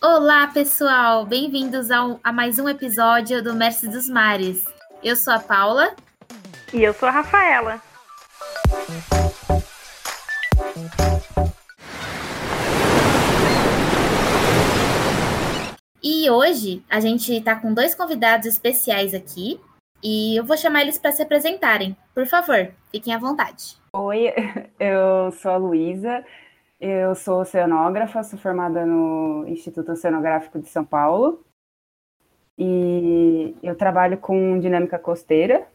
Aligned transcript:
Olá, 0.00 0.46
pessoal! 0.46 1.26
Bem-vindos 1.26 1.88
a 1.90 2.32
mais 2.32 2.60
um 2.60 2.68
episódio 2.68 3.42
do 3.42 3.52
Mestre 3.52 3.88
dos 3.88 4.08
Mares. 4.08 4.64
Eu 5.02 5.16
sou 5.16 5.32
a 5.32 5.40
Paula. 5.40 5.92
E 6.72 6.84
eu 6.84 6.94
sou 6.94 7.08
a 7.08 7.12
Rafaela. 7.12 7.82
E 16.00 16.30
hoje 16.30 16.80
a 16.88 17.00
gente 17.00 17.32
está 17.32 17.56
com 17.56 17.74
dois 17.74 17.92
convidados 17.92 18.46
especiais 18.46 19.12
aqui 19.14 19.60
e 20.02 20.36
eu 20.36 20.44
vou 20.44 20.56
chamar 20.56 20.82
eles 20.82 20.98
para 20.98 21.12
se 21.12 21.22
apresentarem. 21.22 21.96
Por 22.14 22.26
favor, 22.26 22.70
fiquem 22.90 23.14
à 23.14 23.18
vontade. 23.18 23.76
Oi, 23.92 24.32
eu 24.78 25.32
sou 25.32 25.50
a 25.50 25.56
Luísa, 25.56 26.24
eu 26.80 27.14
sou 27.14 27.40
oceanógrafa, 27.40 28.22
sou 28.22 28.38
formada 28.38 28.84
no 28.86 29.44
Instituto 29.48 29.92
Oceanográfico 29.92 30.58
de 30.58 30.68
São 30.68 30.84
Paulo 30.84 31.44
e 32.56 33.56
eu 33.62 33.76
trabalho 33.76 34.18
com 34.18 34.58
dinâmica 34.58 34.98
costeira, 34.98 35.66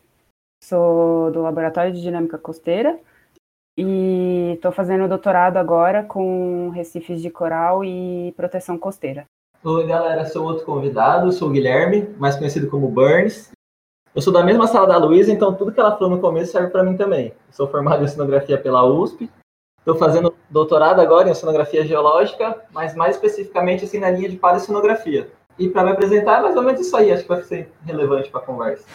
sou 0.64 1.32
do 1.32 1.42
Laboratório 1.42 1.94
de 1.94 2.02
Dinâmica 2.02 2.38
Costeira 2.38 3.00
e 3.78 4.54
estou 4.56 4.72
fazendo 4.72 5.08
doutorado 5.08 5.58
agora 5.58 6.04
com 6.04 6.70
recifes 6.70 7.22
de 7.22 7.30
coral 7.30 7.84
e 7.84 8.34
proteção 8.36 8.78
costeira. 8.78 9.26
Oi, 9.64 9.88
galera, 9.88 10.26
sou 10.26 10.46
outro 10.46 10.66
convidado, 10.66 11.32
sou 11.32 11.48
o 11.48 11.52
Guilherme, 11.52 12.10
mais 12.18 12.36
conhecido 12.36 12.70
como 12.70 12.90
Burns. 12.90 13.52
Eu 14.16 14.22
sou 14.22 14.32
da 14.32 14.44
mesma 14.44 14.68
sala 14.68 14.86
da 14.86 14.98
Luísa, 14.98 15.32
então 15.32 15.56
tudo 15.56 15.72
que 15.72 15.80
ela 15.80 15.98
falou 15.98 16.12
no 16.12 16.22
começo 16.22 16.52
serve 16.52 16.70
para 16.70 16.84
mim 16.84 16.96
também. 16.96 17.34
sou 17.50 17.68
formado 17.68 18.04
em 18.04 18.06
oceanografia 18.06 18.60
pela 18.60 18.86
USP, 18.86 19.28
estou 19.80 19.96
fazendo 19.96 20.36
doutorado 20.52 21.02
agora 21.02 21.28
em 21.28 21.32
oceanografia 21.32 21.84
geológica, 21.84 22.62
mas 22.72 22.94
mais 22.96 23.16
especificamente 23.16 23.86
assim 23.86 23.98
na 23.98 24.12
linha 24.12 24.30
de 24.30 24.38
paleocenografia. 24.38 25.32
E 25.58 25.68
para 25.68 25.84
me 25.84 25.92
apresentar, 25.94 26.38
é 26.38 26.42
mais 26.44 26.56
ou 26.56 26.62
menos 26.62 26.80
isso 26.80 26.96
aí, 26.96 27.12
acho 27.12 27.24
que 27.24 27.30
vai 27.30 27.42
ser 27.42 27.74
relevante 27.84 28.30
para 28.30 28.40
a 28.40 28.44
conversa. 28.44 28.86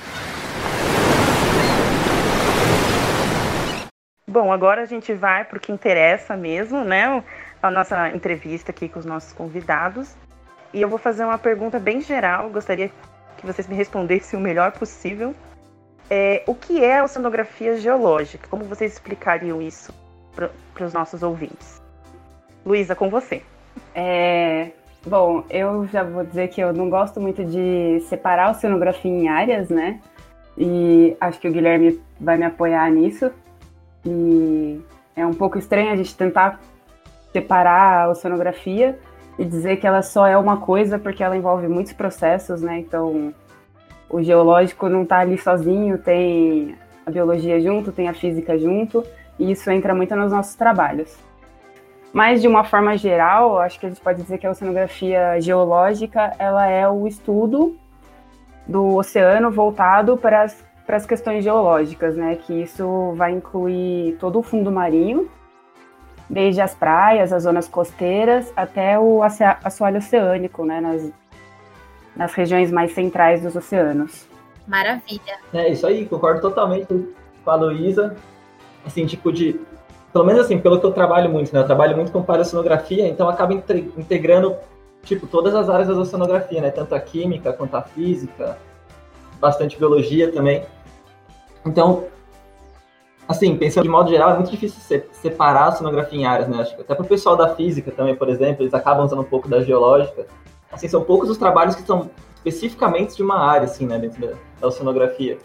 Bom, 4.25 4.53
agora 4.53 4.83
a 4.83 4.87
gente 4.87 5.13
vai 5.15 5.45
para 5.45 5.59
o 5.59 5.61
que 5.61 5.73
interessa 5.73 6.37
mesmo, 6.37 6.85
né? 6.85 7.25
A 7.61 7.71
nossa 7.73 8.11
entrevista 8.11 8.71
aqui 8.71 8.89
com 8.89 9.01
os 9.01 9.05
nossos 9.05 9.33
convidados. 9.33 10.15
E 10.73 10.81
eu 10.81 10.89
vou 10.89 10.99
fazer 10.99 11.25
uma 11.25 11.39
pergunta 11.39 11.81
bem 11.81 12.01
geral, 12.01 12.51
gostaria 12.51 12.89
que 13.39 13.47
vocês 13.47 13.67
me 13.67 13.75
respondessem 13.75 14.39
o 14.39 14.43
melhor 14.43 14.73
possível. 14.73 15.35
É, 16.11 16.43
o 16.47 16.55
que 16.55 16.85
é 16.85 16.99
a 16.99 17.05
oceanografia 17.05 17.77
geológica? 17.79 18.47
Como 18.49 18.65
vocês 18.65 18.93
explicariam 18.93 19.63
isso 19.63 19.93
para 20.35 20.85
os 20.85 20.93
nossos 20.93 21.23
ouvintes? 21.23 21.81
Luísa, 22.65 22.95
com 22.95 23.09
você. 23.09 23.43
É, 23.95 24.71
bom, 25.07 25.45
eu 25.49 25.87
já 25.87 26.03
vou 26.03 26.25
dizer 26.25 26.49
que 26.49 26.61
eu 26.61 26.73
não 26.73 26.91
gosto 26.91 27.21
muito 27.21 27.45
de 27.45 28.01
separar 28.09 28.49
a 28.49 28.51
oceanografia 28.51 29.11
em 29.11 29.29
áreas, 29.29 29.69
né? 29.69 30.01
E 30.57 31.17
acho 31.21 31.39
que 31.39 31.49
o 31.49 31.53
Guilherme 31.53 32.01
vai 32.21 32.37
me 32.37 32.45
apoiar 32.45 32.91
nisso. 32.91 33.31
E 34.05 34.81
é 35.15 35.27
um 35.27 35.35
pouco 35.35 35.59
estranho 35.59 35.93
a 35.93 35.97
gente 35.97 36.17
tentar 36.17 36.61
separar 37.33 38.05
a 38.05 38.11
oceanografia, 38.11 38.99
e 39.39 39.45
dizer 39.45 39.77
que 39.77 39.87
ela 39.87 40.03
só 40.03 40.27
é 40.27 40.37
uma 40.37 40.57
coisa 40.57 40.99
porque 40.99 41.23
ela 41.23 41.37
envolve 41.37 41.69
muitos 41.69 41.93
processos, 41.93 42.61
né? 42.61 42.79
Então, 42.79 43.33
o 44.11 44.23
geológico 44.23 44.89
não 44.89 45.03
está 45.03 45.19
ali 45.19 45.39
sozinho, 45.39 45.97
tem 45.99 46.77
a 47.07 47.11
biologia 47.11 47.61
junto, 47.61 47.93
tem 47.93 48.09
a 48.09 48.15
física 48.15 48.59
junto, 48.59 49.05
e 49.39 49.53
isso 49.53 49.71
entra 49.71 49.95
muito 49.95 50.15
nos 50.17 50.33
nossos 50.33 50.55
trabalhos. 50.55 51.17
Mas, 52.13 52.41
de 52.43 52.49
uma 52.49 52.65
forma 52.65 52.97
geral, 52.97 53.59
acho 53.59 53.79
que 53.79 53.87
a 53.87 53.89
gente 53.89 54.01
pode 54.01 54.23
dizer 54.23 54.39
que 54.39 54.47
a 54.47 54.51
oceanografia 54.51 55.41
geológica 55.41 56.35
ela 56.39 56.67
é 56.67 56.89
o 56.89 57.07
estudo 57.07 57.77
do 58.67 58.97
oceano 58.97 59.51
voltado 59.51 60.17
para 60.17 60.43
as, 60.43 60.65
para 60.87 60.97
as 60.97 61.07
questões 61.07 61.45
geológicas, 61.45 62.17
né? 62.17 62.37
Que 62.37 62.63
isso 62.63 63.13
vai 63.15 63.33
incluir 63.33 64.17
todo 64.19 64.39
o 64.39 64.43
fundo 64.43 64.73
marinho, 64.73 65.29
desde 66.29 66.61
as 66.61 66.75
praias, 66.75 67.33
as 67.33 67.45
zonas 67.45 67.69
costeiras, 67.69 68.53
até 68.55 68.99
o 68.99 69.23
assoalho 69.23 69.99
oceânico, 69.99 70.65
né, 70.65 70.81
nas, 70.81 71.11
nas 72.15 72.35
regiões 72.35 72.71
mais 72.71 72.93
centrais 72.93 73.43
dos 73.43 73.57
oceanos. 73.57 74.29
Maravilha. 74.67 75.39
É 75.55 75.71
isso 75.71 75.87
aí, 75.87 76.05
concordo 76.05 76.43
totalmente 76.43 76.87
com 77.43 77.51
a 77.51 77.55
Luísa. 77.55 78.15
Assim, 78.85 79.07
tipo 79.07 79.33
de. 79.33 79.59
Pelo 80.13 80.25
menos 80.25 80.43
assim, 80.43 80.59
pelo 80.59 80.79
que 80.79 80.87
eu 80.87 80.93
trabalho 80.93 81.31
muito, 81.31 81.53
né? 81.53 81.61
Eu 81.61 81.67
trabalho 81.67 81.97
muito 81.97 82.13
com 82.13 82.23
paleocenografia, 82.23 83.07
então 83.09 83.29
acaba 83.29 83.55
integrando, 83.55 84.57
tipo, 85.05 85.27
todas 85.27 85.55
as 85.55 85.69
áreas 85.69 85.89
da 85.89 85.95
oceanografia, 85.95 86.61
né? 86.61 86.71
Tanto 86.71 86.95
a 86.95 87.01
química 87.01 87.53
quanto 87.53 87.77
a 87.77 87.83
física, 87.83 88.59
bastante 89.41 89.79
biologia 89.79 90.31
também. 90.31 90.65
Então, 91.65 92.05
assim, 93.29 93.55
pensando 93.57 93.85
de 93.85 93.91
modo 93.91 94.09
geral, 94.09 94.31
é 94.31 94.35
muito 94.35 94.51
difícil 94.51 95.03
separar 95.13 95.69
a 95.69 95.73
sonografia 95.73 96.19
em 96.19 96.25
áreas, 96.25 96.49
né? 96.49 96.63
Acho 96.63 96.75
que 96.75 96.81
até 96.81 96.95
para 96.95 97.05
o 97.05 97.09
pessoal 97.09 97.37
da 97.37 97.55
física 97.55 97.91
também, 97.91 98.17
por 98.17 98.29
exemplo, 98.31 98.63
eles 98.63 98.73
acabam 98.73 99.05
usando 99.05 99.21
um 99.21 99.25
pouco 99.25 99.47
da 99.49 99.63
geológica. 99.63 100.27
Assim, 100.73 100.89
são 100.89 101.03
poucos 101.03 101.29
os 101.29 101.37
trabalhos 101.37 101.75
que 101.75 101.83
são 101.83 102.11
especificamente 102.37 103.15
de 103.15 103.23
uma 103.23 103.39
área, 103.39 103.65
assim, 103.65 103.87
né, 103.87 103.99
dentro 103.99 104.21
da, 104.21 104.33
da 104.61 104.67
oceanografia. 104.69 105.39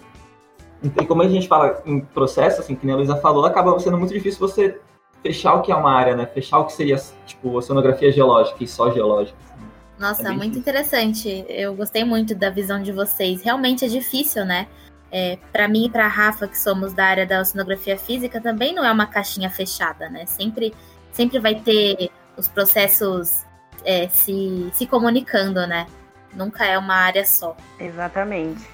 E 0.82 1.06
como 1.06 1.22
a 1.22 1.28
gente 1.28 1.48
fala 1.48 1.82
em 1.86 2.00
processo, 2.00 2.62
assim, 2.62 2.76
que 2.76 2.90
a 2.90 2.96
Luísa 2.96 3.16
falou, 3.18 3.46
acaba 3.46 3.78
sendo 3.80 3.98
muito 3.98 4.14
difícil 4.14 4.40
você 4.40 4.80
fechar 5.22 5.54
o 5.56 5.62
que 5.62 5.72
é 5.72 5.76
uma 5.76 5.92
área, 5.92 6.16
né? 6.16 6.26
Fechar 6.26 6.60
o 6.60 6.66
que 6.66 6.74
seria, 6.74 6.98
tipo, 7.26 7.56
oceanografia 7.56 8.12
geológica 8.12 8.62
e 8.64 8.68
só 8.68 8.92
geológica. 8.92 9.38
Assim. 9.46 9.66
Nossa, 9.98 10.22
é 10.24 10.32
muito 10.32 10.54
difícil. 10.54 10.60
interessante. 10.60 11.46
Eu 11.48 11.74
gostei 11.74 12.04
muito 12.04 12.36
da 12.36 12.50
visão 12.50 12.82
de 12.82 12.92
vocês. 12.92 13.42
Realmente 13.42 13.86
é 13.86 13.88
difícil, 13.88 14.44
né? 14.46 14.68
É, 15.14 15.38
para 15.52 15.68
mim 15.68 15.86
e 15.86 15.90
para 15.92 16.06
a 16.06 16.10
Rafa, 16.10 16.48
que 16.48 16.58
somos 16.58 16.92
da 16.92 17.06
área 17.06 17.26
da 17.26 17.40
oceanografia 17.40 17.96
física, 17.96 18.42
também 18.42 18.74
não 18.74 18.84
é 18.84 18.92
uma 18.92 19.06
caixinha 19.06 19.48
fechada, 19.48 20.10
né? 20.10 20.26
Sempre, 20.26 20.74
sempre 21.12 21.38
vai 21.38 21.54
ter 21.54 22.10
os 22.36 22.48
processos 22.48 23.46
é, 23.86 24.08
se, 24.08 24.72
se 24.74 24.88
comunicando, 24.88 25.68
né? 25.68 25.86
Nunca 26.34 26.66
é 26.66 26.80
uma 26.80 26.96
área 26.96 27.24
só. 27.24 27.56
Exatamente. 27.80 28.68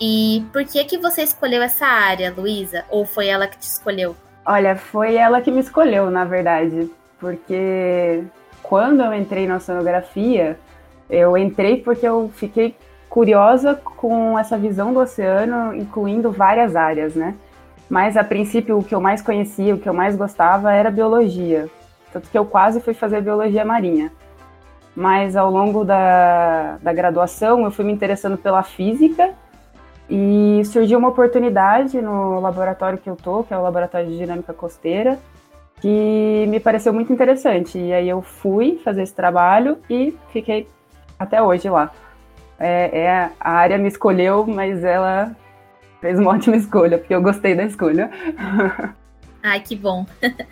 E 0.00 0.44
por 0.52 0.64
que 0.64 0.82
que 0.84 0.98
você 0.98 1.22
escolheu 1.22 1.62
essa 1.62 1.86
área, 1.86 2.34
Luísa? 2.36 2.84
Ou 2.90 3.06
foi 3.06 3.28
ela 3.28 3.46
que 3.46 3.56
te 3.56 3.68
escolheu? 3.68 4.16
Olha, 4.44 4.74
foi 4.74 5.14
ela 5.14 5.40
que 5.40 5.50
me 5.50 5.60
escolheu, 5.60 6.10
na 6.10 6.24
verdade. 6.24 6.90
Porque 7.20 8.24
quando 8.64 9.00
eu 9.02 9.14
entrei 9.14 9.46
na 9.46 9.56
oceanografia, 9.56 10.58
eu 11.08 11.36
entrei 11.36 11.76
porque 11.82 12.06
eu 12.06 12.32
fiquei 12.34 12.74
curiosa 13.08 13.74
com 13.74 14.38
essa 14.38 14.56
visão 14.56 14.92
do 14.92 15.00
oceano, 15.00 15.74
incluindo 15.74 16.30
várias 16.30 16.76
áreas, 16.76 17.14
né? 17.14 17.34
Mas 17.88 18.16
a 18.16 18.24
princípio 18.24 18.78
o 18.78 18.84
que 18.84 18.94
eu 18.94 19.00
mais 19.00 19.22
conhecia, 19.22 19.74
o 19.74 19.78
que 19.78 19.88
eu 19.88 19.94
mais 19.94 20.14
gostava 20.14 20.72
era 20.72 20.90
biologia. 20.90 21.68
Tanto 22.12 22.28
que 22.28 22.38
eu 22.38 22.44
quase 22.44 22.80
fui 22.80 22.94
fazer 22.94 23.22
biologia 23.22 23.64
marinha. 23.64 24.12
Mas 24.94 25.36
ao 25.36 25.50
longo 25.50 25.84
da, 25.84 26.76
da 26.82 26.92
graduação 26.92 27.64
eu 27.64 27.70
fui 27.70 27.84
me 27.84 27.92
interessando 27.92 28.36
pela 28.36 28.62
física 28.62 29.30
e 30.10 30.62
surgiu 30.66 30.98
uma 30.98 31.08
oportunidade 31.08 32.00
no 32.00 32.40
laboratório 32.40 32.98
que 32.98 33.08
eu 33.08 33.16
tô, 33.16 33.42
que 33.42 33.54
é 33.54 33.58
o 33.58 33.62
Laboratório 33.62 34.08
de 34.08 34.16
Dinâmica 34.16 34.54
Costeira, 34.54 35.18
que 35.80 36.46
me 36.48 36.58
pareceu 36.58 36.92
muito 36.92 37.12
interessante. 37.12 37.78
E 37.78 37.92
aí 37.92 38.08
eu 38.08 38.20
fui 38.22 38.80
fazer 38.82 39.02
esse 39.02 39.14
trabalho 39.14 39.78
e 39.88 40.16
fiquei 40.32 40.68
até 41.18 41.42
hoje 41.42 41.68
lá 41.68 41.90
é, 42.58 43.00
é, 43.00 43.30
a 43.38 43.52
área 43.52 43.78
me 43.78 43.88
escolheu, 43.88 44.46
mas 44.46 44.82
ela 44.82 45.34
fez 46.00 46.18
uma 46.18 46.32
ótima 46.34 46.56
escolha, 46.56 46.98
porque 46.98 47.14
eu 47.14 47.22
gostei 47.22 47.54
da 47.54 47.64
escolha. 47.64 48.10
Ai, 49.42 49.60
que 49.60 49.76
bom. 49.76 50.06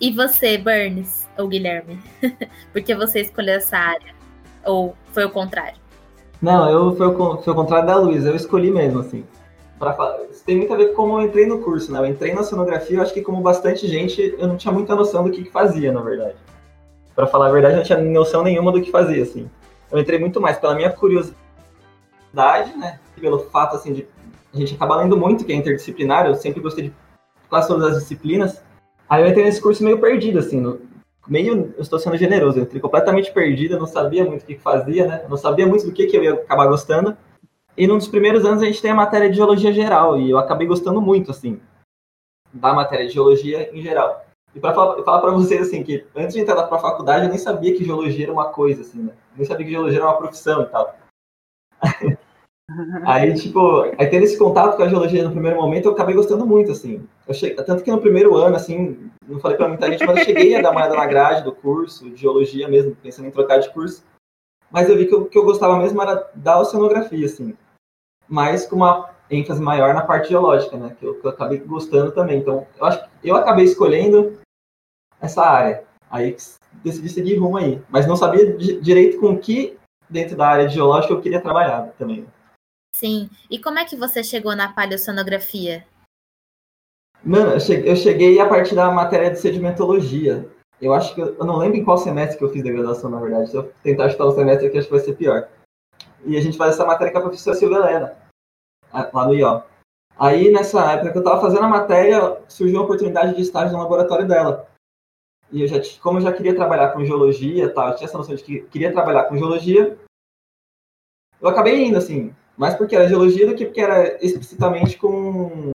E 0.00 0.10
você, 0.10 0.58
Burns, 0.58 1.26
ou 1.38 1.46
Guilherme? 1.46 1.98
Por 2.72 2.82
que 2.82 2.94
você 2.94 3.20
escolheu 3.20 3.54
essa 3.54 3.78
área? 3.78 4.12
Ou 4.66 4.94
foi 5.12 5.24
o 5.24 5.30
contrário? 5.30 5.78
Não, 6.42 6.68
eu 6.68 6.96
foi 6.96 7.06
o, 7.06 7.38
foi 7.38 7.52
o 7.52 7.56
contrário 7.56 7.86
da 7.86 7.96
Luísa, 7.96 8.28
eu 8.28 8.36
escolhi 8.36 8.70
mesmo, 8.70 9.00
assim. 9.00 9.24
Pra, 9.78 9.96
isso 10.30 10.44
tem 10.44 10.56
muito 10.56 10.74
a 10.74 10.76
ver 10.76 10.88
com 10.88 10.96
como 10.96 11.20
eu 11.20 11.26
entrei 11.26 11.46
no 11.46 11.60
curso, 11.60 11.92
né? 11.92 12.00
Eu 12.00 12.06
entrei 12.06 12.34
na 12.34 12.42
sonografia, 12.42 12.98
eu 12.98 13.02
acho 13.02 13.14
que 13.14 13.22
como 13.22 13.40
bastante 13.40 13.86
gente, 13.86 14.34
eu 14.36 14.48
não 14.48 14.56
tinha 14.56 14.72
muita 14.72 14.94
noção 14.94 15.24
do 15.24 15.30
que, 15.30 15.44
que 15.44 15.50
fazia, 15.50 15.92
na 15.92 16.02
verdade. 16.02 16.36
Para 17.14 17.28
falar 17.28 17.46
a 17.46 17.52
verdade, 17.52 17.74
eu 17.74 17.78
não 17.78 17.84
tinha 17.84 17.98
noção 17.98 18.42
nenhuma 18.42 18.72
do 18.72 18.82
que 18.82 18.90
fazia, 18.90 19.22
assim. 19.22 19.48
Eu 19.90 20.00
entrei 20.00 20.18
muito 20.18 20.40
mais 20.40 20.58
pela 20.58 20.74
minha 20.74 20.90
curiosidade 20.90 21.43
faculdade, 22.34 22.76
né? 22.76 22.98
Pelo 23.18 23.38
fato, 23.50 23.76
assim, 23.76 23.92
de 23.92 24.06
a 24.52 24.56
gente 24.56 24.74
acabar 24.74 24.96
lendo 24.96 25.16
muito, 25.16 25.44
que 25.44 25.52
é 25.52 25.56
interdisciplinar, 25.56 26.26
eu 26.26 26.34
sempre 26.34 26.60
gostei 26.60 26.88
de 26.88 26.94
quase 27.48 27.68
todas 27.68 27.92
as 27.92 28.02
disciplinas. 28.02 28.62
Aí 29.08 29.22
eu 29.22 29.28
entrei 29.28 29.44
nesse 29.44 29.60
curso 29.60 29.82
meio 29.84 30.00
perdido, 30.00 30.38
assim, 30.38 30.60
no, 30.60 30.80
meio, 31.26 31.74
eu 31.76 31.82
estou 31.82 31.98
sendo 31.98 32.16
generoso, 32.16 32.58
eu 32.58 32.64
entrei 32.64 32.80
completamente 32.80 33.32
perdido, 33.32 33.74
eu 33.74 33.80
não 33.80 33.86
sabia 33.86 34.24
muito 34.24 34.42
o 34.42 34.46
que 34.46 34.58
fazia, 34.58 35.06
né? 35.06 35.20
Eu 35.24 35.28
não 35.28 35.36
sabia 35.36 35.66
muito 35.66 35.86
do 35.86 35.92
que, 35.92 36.06
que 36.06 36.16
eu 36.16 36.22
ia 36.22 36.34
acabar 36.34 36.66
gostando. 36.66 37.16
E 37.76 37.86
num 37.86 37.98
dos 37.98 38.08
primeiros 38.08 38.44
anos 38.44 38.62
a 38.62 38.66
gente 38.66 38.82
tem 38.82 38.90
a 38.90 38.96
matéria 38.96 39.28
de 39.28 39.36
geologia 39.36 39.72
geral, 39.72 40.18
e 40.18 40.30
eu 40.30 40.38
acabei 40.38 40.66
gostando 40.66 41.00
muito, 41.00 41.30
assim, 41.30 41.60
da 42.52 42.72
matéria 42.72 43.06
de 43.06 43.12
geologia 43.12 43.70
em 43.76 43.82
geral. 43.82 44.24
E 44.54 44.60
para 44.60 44.72
falar, 44.72 45.02
falar 45.02 45.20
para 45.20 45.32
vocês, 45.32 45.62
assim, 45.62 45.82
que 45.82 46.06
antes 46.14 46.34
de 46.34 46.40
entrar 46.40 46.62
para 46.62 46.76
a 46.76 46.80
faculdade 46.80 47.24
eu 47.24 47.28
nem 47.28 47.38
sabia 47.38 47.74
que 47.76 47.84
geologia 47.84 48.26
era 48.26 48.32
uma 48.32 48.50
coisa, 48.50 48.82
assim, 48.82 49.02
né? 49.02 49.12
Nem 49.36 49.44
sabia 49.44 49.66
que 49.66 49.72
geologia 49.72 49.98
era 49.98 50.06
uma 50.06 50.16
profissão 50.16 50.62
e 50.62 50.66
tal. 50.66 50.96
aí, 53.04 53.34
tipo, 53.34 53.82
aí 53.98 54.06
tendo 54.06 54.24
esse 54.24 54.38
contato 54.38 54.76
com 54.76 54.82
a 54.82 54.88
geologia 54.88 55.24
no 55.24 55.30
primeiro 55.30 55.56
momento, 55.56 55.86
eu 55.86 55.92
acabei 55.92 56.14
gostando 56.14 56.46
muito, 56.46 56.72
assim. 56.72 57.06
Eu 57.26 57.34
cheguei, 57.34 57.56
tanto 57.56 57.82
que 57.82 57.90
no 57.90 58.00
primeiro 58.00 58.34
ano, 58.34 58.56
assim, 58.56 59.10
não 59.26 59.38
falei 59.40 59.56
para 59.56 59.68
muita 59.68 59.90
gente, 59.90 60.04
mas 60.06 60.18
eu 60.18 60.24
cheguei 60.24 60.54
a 60.56 60.62
dar 60.62 60.70
uma 60.70 60.80
olhada 60.80 60.96
na 60.96 61.06
grade 61.06 61.44
do 61.44 61.52
curso, 61.52 62.10
de 62.10 62.16
geologia 62.16 62.68
mesmo, 62.68 62.96
pensando 62.96 63.28
em 63.28 63.30
trocar 63.30 63.58
de 63.58 63.72
curso. 63.72 64.04
Mas 64.70 64.88
eu 64.88 64.96
vi 64.96 65.06
que 65.06 65.14
o 65.14 65.26
que 65.26 65.38
eu 65.38 65.44
gostava 65.44 65.76
mesmo 65.78 66.00
era 66.02 66.28
da 66.34 66.58
oceanografia, 66.58 67.26
assim 67.26 67.54
mas 68.28 68.66
com 68.66 68.76
uma 68.76 69.10
ênfase 69.30 69.60
maior 69.60 69.94
na 69.94 70.02
parte 70.02 70.30
geológica, 70.30 70.76
né? 70.76 70.96
Que 70.98 71.06
eu, 71.06 71.14
que 71.20 71.26
eu 71.26 71.30
acabei 71.30 71.58
gostando 71.58 72.12
também. 72.12 72.38
Então, 72.38 72.66
eu 72.78 72.84
acho 72.84 73.04
eu 73.22 73.36
acabei 73.36 73.64
escolhendo 73.64 74.38
essa 75.20 75.42
área. 75.42 75.84
Aí 76.10 76.36
decidi 76.82 77.08
seguir 77.08 77.36
rumo 77.36 77.56
aí. 77.56 77.82
Mas 77.88 78.06
não 78.06 78.16
sabia 78.16 78.56
direito 78.56 79.18
com 79.18 79.38
que 79.38 79.78
dentro 80.08 80.36
da 80.36 80.46
área 80.46 80.66
de 80.66 80.74
geológica 80.74 81.12
eu 81.12 81.20
queria 81.20 81.40
trabalhar 81.40 81.92
também. 81.98 82.26
Sim. 82.94 83.28
E 83.50 83.58
como 83.58 83.80
é 83.80 83.84
que 83.84 83.96
você 83.96 84.22
chegou 84.22 84.54
na 84.54 84.72
paleocenografia? 84.72 85.84
Mano, 87.24 87.52
eu 87.52 87.96
cheguei 87.96 88.38
a 88.38 88.48
partir 88.48 88.76
da 88.76 88.88
matéria 88.90 89.30
de 89.30 89.40
sedimentologia. 89.40 90.48
Eu 90.80 90.94
acho 90.94 91.12
que 91.14 91.20
eu, 91.20 91.34
não 91.38 91.56
lembro 91.56 91.76
em 91.76 91.84
qual 91.84 91.98
semestre 91.98 92.38
que 92.38 92.44
eu 92.44 92.50
fiz 92.50 92.62
da 92.62 92.70
graduação, 92.70 93.10
na 93.10 93.18
verdade. 93.18 93.50
Se 93.50 93.56
eu 93.56 93.72
tentar 93.82 94.10
chutar 94.10 94.26
o 94.26 94.32
semestre 94.32 94.68
aqui, 94.68 94.78
acho 94.78 94.86
que 94.86 94.94
vai 94.94 95.02
ser 95.02 95.14
pior 95.14 95.48
e 96.24 96.36
a 96.36 96.40
gente 96.40 96.56
faz 96.56 96.74
essa 96.74 96.86
matéria 96.86 97.12
com 97.12 97.18
a 97.18 97.22
professora 97.22 97.56
Silvia 97.56 97.78
Helena, 97.78 98.16
lá 98.92 99.26
no 99.26 99.34
IO. 99.34 99.62
Aí, 100.16 100.50
nessa 100.50 100.92
época 100.92 101.10
que 101.12 101.18
eu 101.18 101.22
estava 101.22 101.40
fazendo 101.40 101.64
a 101.64 101.68
matéria, 101.68 102.40
surgiu 102.48 102.80
a 102.80 102.84
oportunidade 102.84 103.34
de 103.34 103.42
estágio 103.42 103.76
no 103.76 103.82
laboratório 103.82 104.26
dela. 104.26 104.68
E 105.50 105.62
eu 105.62 105.68
já, 105.68 105.76
como 106.00 106.18
eu 106.18 106.22
já 106.22 106.32
queria 106.32 106.54
trabalhar 106.54 106.92
com 106.92 107.04
geologia, 107.04 107.72
tal, 107.72 107.88
eu 107.88 107.96
tinha 107.96 108.06
essa 108.06 108.16
noção 108.16 108.34
de 108.34 108.42
que 108.42 108.60
queria 108.62 108.92
trabalhar 108.92 109.24
com 109.24 109.36
geologia, 109.36 109.98
eu 111.40 111.48
acabei 111.48 111.84
indo, 111.84 111.98
assim, 111.98 112.34
mais 112.56 112.74
porque 112.74 112.94
era 112.94 113.08
geologia 113.08 113.46
do 113.46 113.54
que 113.54 113.64
porque 113.64 113.80
era 113.80 114.24
explicitamente 114.24 114.96
com. 114.96 115.70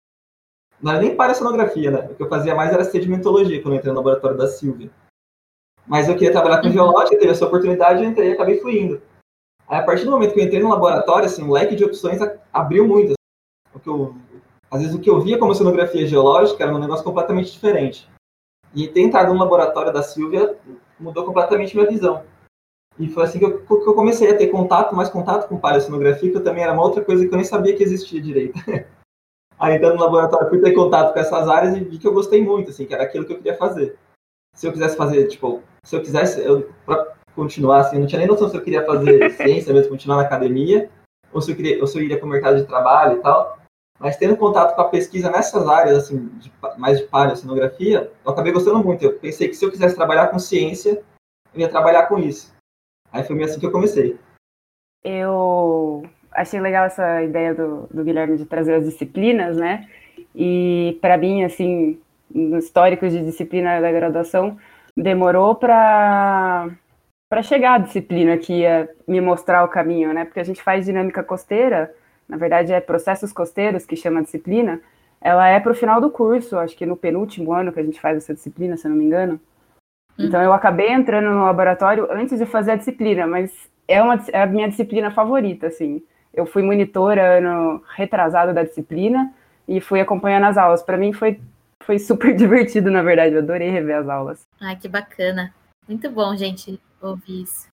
Não 0.82 0.92
era 0.92 1.02
nem 1.02 1.16
paleocenografia, 1.16 1.90
né? 1.90 2.08
O 2.12 2.16
que 2.16 2.22
eu 2.22 2.30
fazia 2.30 2.54
mais 2.54 2.72
era 2.72 2.84
sedimentologia 2.84 3.62
quando 3.62 3.74
eu 3.74 3.78
entrei 3.80 3.92
no 3.92 3.98
laboratório 3.98 4.38
da 4.38 4.48
Silvia. 4.48 4.92
Mas 5.88 6.08
eu 6.08 6.14
queria 6.14 6.32
trabalhar 6.32 6.62
com 6.62 6.68
uhum. 6.68 6.74
geológica, 6.74 7.18
teve 7.18 7.32
essa 7.32 7.46
oportunidade, 7.46 8.04
eu 8.04 8.10
entrei 8.10 8.30
e 8.30 8.34
acabei 8.34 8.60
fluindo. 8.60 9.02
Aí, 9.68 9.80
a 9.80 9.84
partir 9.84 10.06
do 10.06 10.12
momento 10.12 10.34
que 10.34 10.40
eu 10.40 10.44
entrei 10.44 10.62
no 10.62 10.70
laboratório, 10.70 11.26
assim, 11.26 11.44
o 11.44 11.52
leque 11.52 11.76
de 11.76 11.84
opções 11.84 12.20
abriu 12.54 12.88
muito. 12.88 13.14
O 13.74 13.80
que 13.80 13.90
eu, 13.90 14.16
às 14.70 14.82
vezes 14.82 14.96
o 14.96 15.00
que 15.00 15.10
eu 15.10 15.20
via 15.22 15.40
como 15.40 15.56
cenografia 15.56 16.06
geológica 16.06 16.64
era 16.64 16.74
um 16.74 16.80
negócio 16.80 17.04
completamente 17.04 17.52
diferente. 17.52 18.08
E 18.76 18.88
ter 18.88 19.02
entrado 19.02 19.34
no 19.34 19.40
laboratório 19.40 19.92
da 19.92 20.04
Silvia 20.04 20.58
mudou 21.00 21.26
completamente 21.26 21.76
minha 21.76 21.90
visão. 21.90 22.24
E 23.00 23.08
foi 23.10 23.24
assim 23.24 23.40
que 23.40 23.46
eu, 23.46 23.60
que 23.60 23.74
eu 23.74 23.94
comecei 23.94 24.32
a 24.32 24.38
ter 24.38 24.48
contato, 24.48 24.96
mais 24.96 25.10
contato 25.10 25.48
com 25.48 25.60
paleocenografia, 25.60 26.32
que 26.32 26.38
eu 26.38 26.44
também 26.44 26.64
era 26.64 26.74
uma 26.74 26.84
outra 26.84 27.04
coisa 27.04 27.28
que 27.28 27.34
eu 27.34 27.38
nem 27.38 27.46
sabia 27.46 27.76
que 27.76 27.84
existia 27.84 28.20
direito. 28.20 28.60
Aí 29.60 29.76
entrando 29.76 29.96
no 29.96 30.04
laboratório, 30.04 30.50
fui 30.50 30.62
ter 30.62 30.74
contato 30.74 31.14
com 31.14 31.20
essas 31.20 31.48
áreas 31.48 31.76
e 31.76 31.80
vi 31.84 31.98
que 31.98 32.08
eu 32.08 32.14
gostei 32.14 32.44
muito, 32.44 32.70
assim, 32.70 32.86
que 32.86 32.94
era 32.94 33.04
aquilo 33.04 33.26
que 33.26 33.34
eu 33.34 33.38
queria 33.38 33.56
fazer. 33.56 33.98
Se 34.54 34.68
eu 34.68 34.72
quisesse 34.72 34.96
fazer, 34.96 35.28
tipo, 35.28 35.64
se 35.84 35.96
eu 35.96 36.02
quisesse, 36.02 36.42
eu, 36.42 36.70
pra, 36.86 37.14
continuar 37.36 37.82
assim, 37.82 38.00
não 38.00 38.08
tinha 38.08 38.20
nem 38.20 38.28
noção 38.28 38.50
se 38.50 38.58
eu 38.58 38.64
queria 38.64 38.86
fazer 38.86 39.30
ciência 39.38 39.74
mesmo, 39.74 39.92
continuar 39.92 40.18
na 40.18 40.24
academia, 40.24 40.90
ou 41.32 41.42
se 41.42 41.52
eu, 41.52 41.56
queria, 41.56 41.80
ou 41.80 41.88
se 41.88 41.98
eu 41.98 42.04
iria 42.04 42.18
para 42.18 42.26
o 42.26 42.30
mercado 42.30 42.58
de 42.58 42.66
trabalho 42.66 43.18
e 43.18 43.22
tal. 43.22 43.58
Mas 44.00 44.18
tendo 44.18 44.38
contato 44.38 44.76
com 44.76 44.82
a 44.82 44.90
pesquisa 44.90 45.30
nessas 45.30 45.68
áreas, 45.68 45.98
assim, 45.98 46.28
de, 46.40 46.52
mais 46.78 47.00
de 47.00 47.06
paleocenografia, 47.06 48.12
eu 48.24 48.32
acabei 48.32 48.52
gostando 48.52 48.84
muito. 48.84 49.04
Eu 49.04 49.14
pensei 49.14 49.48
que 49.48 49.56
se 49.56 49.66
eu 49.66 49.72
quisesse 49.72 49.96
trabalhar 49.96 50.28
com 50.28 50.38
ciência, 50.38 51.04
eu 51.54 51.62
ia 51.62 51.70
trabalhar 51.70 52.08
com 52.08 52.18
isso. 52.20 52.57
Aí 53.12 53.24
foi 53.24 53.42
assim 53.44 53.60
que 53.60 53.66
eu 53.66 53.72
comecei. 53.72 54.18
Eu 55.04 56.04
achei 56.32 56.60
legal 56.60 56.86
essa 56.86 57.24
ideia 57.24 57.54
do, 57.54 57.88
do 57.92 58.04
Guilherme 58.04 58.38
de 58.38 58.46
trazer 58.46 58.76
as 58.76 58.86
disciplinas, 58.86 59.58
né? 59.58 59.88
E 60.36 60.98
para 61.02 61.18
mim, 61.18 61.44
assim, 61.44 62.00
no 62.34 62.58
histórico 62.58 63.08
de 63.08 63.24
disciplina 63.24 63.80
da 63.82 63.92
graduação, 63.92 64.58
demorou 64.96 65.56
para 65.56 66.70
para 67.30 67.44
chegar 67.44 67.74
à 67.74 67.78
disciplina 67.78 68.38
que 68.38 68.62
ia 68.62 68.90
me 69.06 69.20
mostrar 69.20 69.64
o 69.66 69.68
caminho, 69.68 70.14
né? 70.14 70.24
Porque 70.24 70.40
a 70.40 70.46
gente 70.46 70.64
faz 70.64 70.86
dinâmica 70.86 71.22
costeira, 71.22 71.94
na 72.28 72.38
verdade 72.38 72.72
é 72.72 72.80
processos 72.80 73.34
costeiros 73.34 73.86
que 73.86 73.98
chama 73.98 74.24
disciplina. 74.24 74.80
Ela 75.20 75.50
é 75.50 75.60
para 75.60 75.74
o 75.74 75.76
final 75.76 76.00
do 76.00 76.10
curso, 76.10 76.58
acho 76.58 76.76
que 76.78 76.86
no 76.86 76.96
penúltimo 76.96 77.52
ano 77.52 77.74
que 77.74 77.80
a 77.80 77.84
gente 77.84 78.00
faz 78.00 78.18
essa 78.18 78.34
disciplina, 78.34 78.78
se 78.78 78.88
eu 78.88 78.92
não 78.92 78.98
me 78.98 79.04
engano. 79.04 79.40
Então 80.26 80.42
eu 80.42 80.54
acabei 80.54 80.90
entrando 80.90 81.30
no 81.30 81.46
laboratório 81.46 82.08
antes 82.12 82.40
de 82.40 82.46
fazer 82.46 82.72
a 82.72 82.76
disciplina, 82.76 83.28
mas 83.28 83.52
é, 83.88 84.02
uma, 84.02 84.16
é 84.32 84.42
a 84.42 84.48
minha 84.48 84.68
disciplina 84.68 85.12
favorita, 85.12 85.68
assim. 85.68 86.02
Eu 86.34 86.46
fui 86.46 86.62
monitora 86.62 87.38
ano 87.38 87.84
retrasado 87.96 88.54
da 88.54 88.64
disciplina 88.64 89.34
e 89.68 89.80
fui 89.80 90.00
acompanhando 90.00 90.46
as 90.46 90.58
aulas. 90.58 90.84
Para 90.84 90.98
mim 90.98 91.14
foi, 91.14 91.40
foi 91.84 92.00
super 92.00 92.34
divertido, 92.38 92.92
na 92.92 93.02
verdade. 93.02 93.36
Eu 93.36 93.42
adorei 93.42 93.70
rever 93.70 93.98
as 93.98 94.10
aulas. 94.10 94.48
Ai, 94.60 94.76
que 94.76 94.88
bacana. 94.88 95.54
Muito 95.88 96.10
bom, 96.12 96.36
gente 96.36 96.80
ouvir 97.02 97.44
isso. 97.44 97.68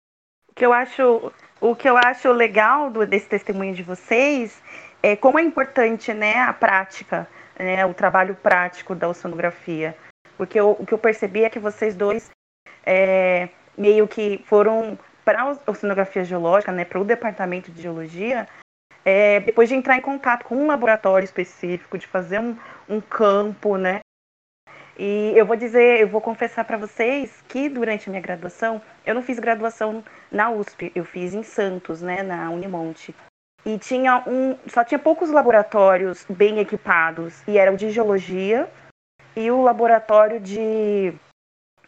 O 0.48 0.54
que 0.54 0.66
eu 0.66 0.72
acho, 0.72 1.32
o 1.60 1.74
que 1.74 1.88
eu 1.88 1.96
acho 1.96 2.30
legal 2.30 2.90
do, 2.90 3.06
desse 3.06 3.28
testemunho 3.28 3.74
de 3.74 3.82
vocês 3.82 4.62
é 5.02 5.16
como 5.16 5.38
é 5.38 5.42
importante 5.42 6.12
né, 6.12 6.38
a 6.38 6.52
prática, 6.52 7.26
né, 7.58 7.84
o 7.86 7.94
trabalho 7.94 8.34
prático 8.34 8.94
da 8.94 9.08
oceanografia. 9.08 9.96
Porque 10.42 10.58
eu, 10.58 10.72
o 10.72 10.84
que 10.84 10.92
eu 10.92 10.98
percebi 10.98 11.44
é 11.44 11.48
que 11.48 11.60
vocês 11.60 11.94
dois 11.94 12.28
é, 12.84 13.48
meio 13.78 14.08
que 14.08 14.42
foram 14.44 14.98
para 15.24 15.40
a 15.40 15.70
oceanografia 15.70 16.24
geológica, 16.24 16.72
né, 16.72 16.84
para 16.84 17.00
o 17.00 17.04
departamento 17.04 17.70
de 17.70 17.80
geologia, 17.80 18.48
é, 19.04 19.38
depois 19.38 19.68
de 19.68 19.76
entrar 19.76 19.96
em 19.96 20.00
contato 20.00 20.44
com 20.44 20.56
um 20.56 20.66
laboratório 20.66 21.24
específico, 21.24 21.96
de 21.96 22.08
fazer 22.08 22.40
um, 22.40 22.56
um 22.88 23.00
campo, 23.00 23.76
né, 23.76 24.00
e 24.98 25.32
eu 25.36 25.46
vou 25.46 25.54
dizer, 25.54 26.00
eu 26.00 26.08
vou 26.08 26.20
confessar 26.20 26.64
para 26.64 26.76
vocês 26.76 27.40
que 27.46 27.68
durante 27.68 28.08
a 28.08 28.10
minha 28.10 28.20
graduação, 28.20 28.82
eu 29.06 29.14
não 29.14 29.22
fiz 29.22 29.38
graduação 29.38 30.02
na 30.28 30.50
USP, 30.50 30.90
eu 30.92 31.04
fiz 31.04 31.34
em 31.34 31.44
Santos, 31.44 32.02
né, 32.02 32.24
na 32.24 32.50
Unimonte. 32.50 33.14
E 33.64 33.78
tinha 33.78 34.24
um, 34.26 34.58
só 34.66 34.82
tinha 34.82 34.98
poucos 34.98 35.30
laboratórios 35.30 36.26
bem 36.28 36.58
equipados, 36.58 37.44
e 37.46 37.56
era 37.56 37.72
o 37.72 37.76
de 37.76 37.92
geologia 37.92 38.68
e 39.36 39.50
o 39.50 39.62
laboratório 39.62 40.40
de 40.40 41.14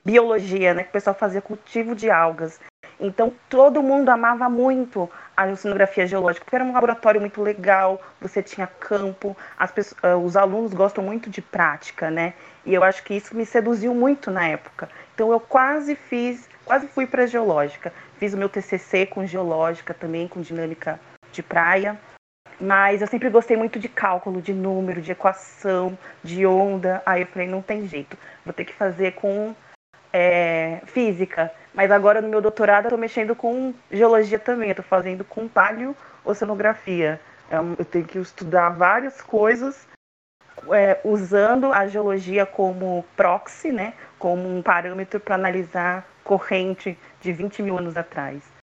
biologia, 0.05 0.75
né, 0.75 0.83
que 0.83 0.91
o 0.91 0.93
pessoal 0.93 1.17
fazia 1.17 1.41
cultivo 1.41 1.95
de 1.95 2.11
algas. 2.11 2.61
Então 3.01 3.33
todo 3.49 3.83
mundo 3.83 4.09
amava 4.09 4.49
muito 4.49 5.11
a 5.37 5.47
oceanografia 5.47 6.07
geológica, 6.07 6.45
porque 6.45 6.57
era 6.57 6.65
um 6.65 6.73
laboratório 6.73 7.21
muito 7.21 7.43
legal, 7.43 8.01
você 8.21 8.43
tinha 8.43 8.67
campo, 8.67 9.37
pessoas, 9.75 10.05
eh, 10.05 10.15
os 10.15 10.37
alunos 10.37 10.73
gostam 10.73 11.03
muito 11.03 11.29
de 11.29 11.43
prática, 11.43 12.11
né? 12.11 12.35
E 12.65 12.73
eu 12.73 12.85
acho 12.85 13.03
que 13.03 13.15
isso 13.15 13.35
me 13.37 13.45
seduziu 13.45 13.95
muito 13.95 14.31
na 14.31 14.47
época. 14.47 14.89
Então 15.15 15.33
eu 15.33 15.41
quase 15.41 15.97
fiz, 15.97 16.49
quase 16.65 16.87
fui 16.87 17.07
para 17.07 17.27
geológica. 17.27 17.93
Fiz 18.19 18.33
o 18.33 18.37
meu 18.37 18.49
TCC 18.49 19.07
com 19.07 19.27
geológica 19.27 19.93
também, 19.93 20.29
com 20.29 20.41
dinâmica 20.41 21.01
de 21.33 21.43
praia. 21.43 21.99
Mas 22.61 23.01
eu 23.01 23.07
sempre 23.07 23.29
gostei 23.29 23.57
muito 23.57 23.79
de 23.79 23.89
cálculo, 23.89 24.41
de 24.41 24.53
número, 24.53 25.01
de 25.01 25.13
equação, 25.13 25.99
de 26.23 26.47
onda. 26.47 27.03
Aí 27.05 27.23
eu 27.23 27.27
falei, 27.27 27.49
não 27.49 27.63
tem 27.63 27.87
jeito, 27.87 28.17
vou 28.45 28.55
ter 28.55 28.65
que 28.65 28.73
fazer 28.73 29.13
com 29.13 29.55
é, 30.13 30.81
física. 30.87 31.51
Mas 31.73 31.91
agora 31.91 32.21
no 32.21 32.29
meu 32.29 32.41
doutorado 32.41 32.85
eu 32.85 32.89
estou 32.89 32.99
mexendo 32.99 33.35
com 33.35 33.75
geologia 33.91 34.39
também, 34.39 34.69
eu 34.69 34.73
estou 34.73 34.85
fazendo 34.85 35.25
com 35.25 35.49
paleoceanografia. 35.49 37.21
É 37.51 37.57
eu 37.57 37.85
tenho 37.85 38.05
que 38.05 38.19
estudar 38.19 38.71
várias 38.71 39.21
coisas 39.21 39.87
é, 40.73 41.01
usando 41.05 41.73
a 41.73 41.87
geologia 41.87 42.47
como 42.47 43.05
proxy, 43.17 43.73
né, 43.73 43.95
como 44.19 44.49
um 44.49 44.63
parâmetro 44.63 45.21
para 45.21 45.35
analisar 45.35 46.07
corrente 46.23 46.99
de 47.21 47.33
20 47.33 47.63
mil 47.63 47.77
anos 47.77 47.97
atrás. 47.97 48.54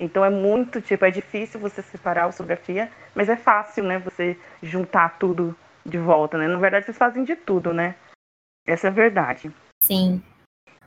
Então 0.00 0.24
é 0.24 0.30
muito, 0.30 0.80
tipo, 0.80 1.04
é 1.04 1.10
difícil 1.10 1.60
você 1.60 1.82
separar 1.82 2.24
a 2.24 2.28
oceanografia, 2.28 2.90
mas 3.14 3.28
é 3.28 3.36
fácil, 3.36 3.84
né, 3.84 3.98
você 3.98 4.36
juntar 4.62 5.18
tudo 5.18 5.54
de 5.84 5.98
volta, 5.98 6.38
né? 6.38 6.48
Na 6.48 6.58
verdade, 6.58 6.86
vocês 6.86 6.96
fazem 6.96 7.22
de 7.22 7.36
tudo, 7.36 7.74
né? 7.74 7.94
Essa 8.66 8.86
é 8.86 8.90
a 8.90 8.94
verdade. 8.94 9.52
Sim. 9.82 10.22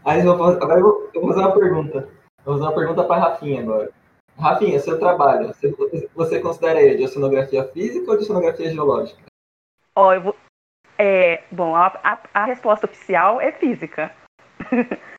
Aí 0.03 0.25
eu 0.25 0.35
vou, 0.35 0.47
agora 0.47 0.79
eu 0.79 0.83
vou, 0.83 1.09
eu 1.13 1.21
vou 1.21 1.29
fazer 1.29 1.41
uma 1.41 1.59
pergunta. 1.59 1.97
Eu 1.97 2.43
vou 2.43 2.53
fazer 2.55 2.65
uma 2.65 2.75
pergunta 2.75 3.03
para 3.03 3.21
Rafinha 3.21 3.61
agora. 3.61 3.91
Rafinha, 4.37 4.79
seu 4.79 4.99
trabalho, 4.99 5.47
você, 5.47 5.71
você 6.15 6.39
considera 6.39 6.81
ele 6.81 6.97
de 6.97 7.03
oceanografia 7.03 7.65
física 7.65 8.09
ou 8.09 8.17
de 8.17 8.23
oceanografia 8.23 8.71
geológica? 8.71 9.21
Ó, 9.95 10.07
oh, 10.07 10.13
eu 10.13 10.21
vou, 10.21 10.35
é, 10.97 11.43
bom, 11.51 11.75
a, 11.75 11.87
a, 12.03 12.19
a 12.33 12.45
resposta 12.45 12.87
oficial 12.87 13.39
é 13.39 13.51
física. 13.51 14.11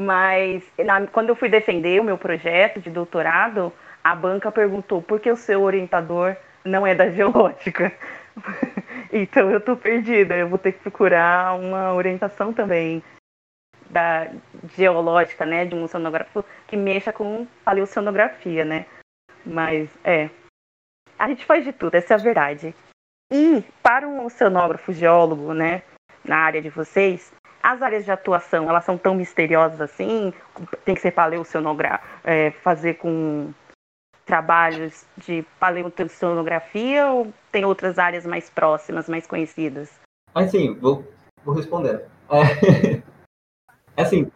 Mas 0.00 0.64
na, 0.78 1.06
quando 1.06 1.28
eu 1.28 1.36
fui 1.36 1.50
defender 1.50 2.00
o 2.00 2.04
meu 2.04 2.16
projeto 2.16 2.80
de 2.80 2.88
doutorado, 2.88 3.70
a 4.02 4.14
banca 4.14 4.50
perguntou 4.50 5.02
por 5.02 5.20
que 5.20 5.30
o 5.30 5.36
seu 5.36 5.60
orientador 5.60 6.34
não 6.64 6.86
é 6.86 6.94
da 6.94 7.10
geológica. 7.10 7.92
então 9.12 9.50
eu 9.50 9.60
tô 9.60 9.76
perdida. 9.76 10.34
Eu 10.34 10.48
vou 10.48 10.56
ter 10.56 10.72
que 10.72 10.78
procurar 10.78 11.54
uma 11.54 11.92
orientação 11.92 12.50
também 12.50 13.02
da 13.90 14.30
geológica, 14.74 15.44
né, 15.44 15.66
de 15.66 15.74
um 15.74 15.82
oceanógrafo 15.82 16.42
que 16.66 16.78
mexa 16.78 17.12
com 17.12 17.46
paleoceanografia, 17.62 18.64
né? 18.64 18.86
Mas 19.44 19.90
é, 20.02 20.30
a 21.18 21.28
gente 21.28 21.44
faz 21.44 21.62
de 21.62 21.74
tudo, 21.74 21.94
essa 21.96 22.14
é 22.14 22.16
a 22.16 22.20
verdade. 22.20 22.74
E 23.30 23.62
para 23.82 24.08
um 24.08 24.24
oceanógrafo 24.24 24.94
geólogo, 24.94 25.52
né, 25.52 25.82
na 26.24 26.38
área 26.38 26.62
de 26.62 26.70
vocês, 26.70 27.32
as 27.62 27.82
áreas 27.82 28.04
de 28.04 28.10
atuação, 28.10 28.68
elas 28.68 28.84
são 28.84 28.96
tão 28.96 29.14
misteriosas 29.14 29.80
assim? 29.80 30.32
Tem 30.84 30.94
que 30.94 31.00
ser 31.00 31.12
paleoceanografia, 31.12 32.00
é, 32.24 32.50
fazer 32.50 32.94
com 32.94 33.52
trabalhos 34.24 35.04
de 35.16 35.44
paleoceanografia 35.58 37.08
ou 37.08 37.32
tem 37.50 37.64
outras 37.64 37.98
áreas 37.98 38.24
mais 38.24 38.48
próximas, 38.48 39.08
mais 39.08 39.26
conhecidas? 39.26 39.90
Assim, 40.34 40.74
vou, 40.74 41.04
vou 41.44 41.54
responder. 41.54 42.06
É, 42.30 43.02
assim, 44.00 44.30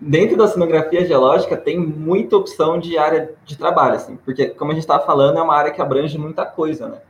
dentro 0.00 0.36
da 0.36 0.44
oceanografia 0.44 1.04
geológica 1.04 1.56
tem 1.56 1.78
muita 1.78 2.36
opção 2.36 2.78
de 2.78 2.96
área 2.96 3.34
de 3.44 3.56
trabalho, 3.56 3.96
assim, 3.96 4.16
porque 4.16 4.48
como 4.50 4.70
a 4.70 4.74
gente 4.74 4.84
estava 4.84 5.04
falando, 5.04 5.38
é 5.38 5.42
uma 5.42 5.54
área 5.54 5.72
que 5.72 5.82
abrange 5.82 6.16
muita 6.16 6.46
coisa, 6.46 6.88
né? 6.88 7.02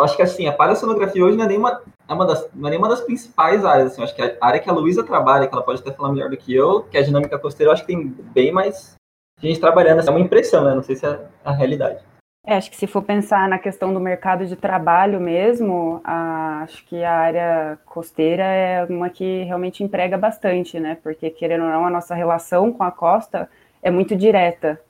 Eu 0.00 0.04
acho 0.04 0.16
que 0.16 0.22
assim, 0.22 0.48
a 0.48 0.52
paleoceanografia 0.52 1.22
hoje 1.22 1.36
não 1.36 1.44
é 1.44 1.48
nenhuma, 1.48 1.82
é 2.08 2.14
uma 2.14 2.24
das, 2.24 2.48
não 2.54 2.68
é 2.68 2.70
nenhuma 2.70 2.88
das 2.88 3.02
principais 3.02 3.66
áreas, 3.66 3.92
assim, 3.92 4.02
acho 4.02 4.16
que 4.16 4.22
a 4.22 4.34
área 4.40 4.58
que 4.58 4.70
a 4.70 4.72
Luísa 4.72 5.04
trabalha, 5.04 5.46
que 5.46 5.54
ela 5.54 5.62
pode 5.62 5.82
até 5.82 5.92
falar 5.92 6.10
melhor 6.10 6.30
do 6.30 6.38
que 6.38 6.54
eu, 6.54 6.84
que 6.84 6.96
é 6.96 7.00
a 7.00 7.04
dinâmica 7.04 7.38
costeira, 7.38 7.68
eu 7.68 7.74
acho 7.74 7.84
que 7.84 7.92
tem 7.92 8.08
bem 8.08 8.50
mais 8.50 8.94
gente 9.38 9.60
trabalhando, 9.60 10.00
é 10.00 10.10
uma 10.10 10.18
impressão, 10.18 10.64
né? 10.64 10.74
Não 10.74 10.82
sei 10.82 10.96
se 10.96 11.04
é 11.04 11.20
a 11.44 11.52
realidade. 11.52 12.02
É, 12.46 12.54
acho 12.54 12.70
que 12.70 12.78
se 12.78 12.86
for 12.86 13.02
pensar 13.02 13.46
na 13.46 13.58
questão 13.58 13.92
do 13.92 14.00
mercado 14.00 14.46
de 14.46 14.56
trabalho 14.56 15.20
mesmo, 15.20 16.00
a, 16.02 16.62
acho 16.62 16.82
que 16.86 17.04
a 17.04 17.12
área 17.12 17.78
costeira 17.84 18.44
é 18.44 18.84
uma 18.84 19.10
que 19.10 19.42
realmente 19.42 19.84
emprega 19.84 20.16
bastante, 20.16 20.80
né? 20.80 20.96
Porque, 21.02 21.28
querendo 21.28 21.64
ou 21.64 21.70
não, 21.70 21.84
a 21.84 21.90
nossa 21.90 22.14
relação 22.14 22.72
com 22.72 22.82
a 22.82 22.90
costa 22.90 23.50
é 23.82 23.90
muito 23.90 24.16
direta. 24.16 24.80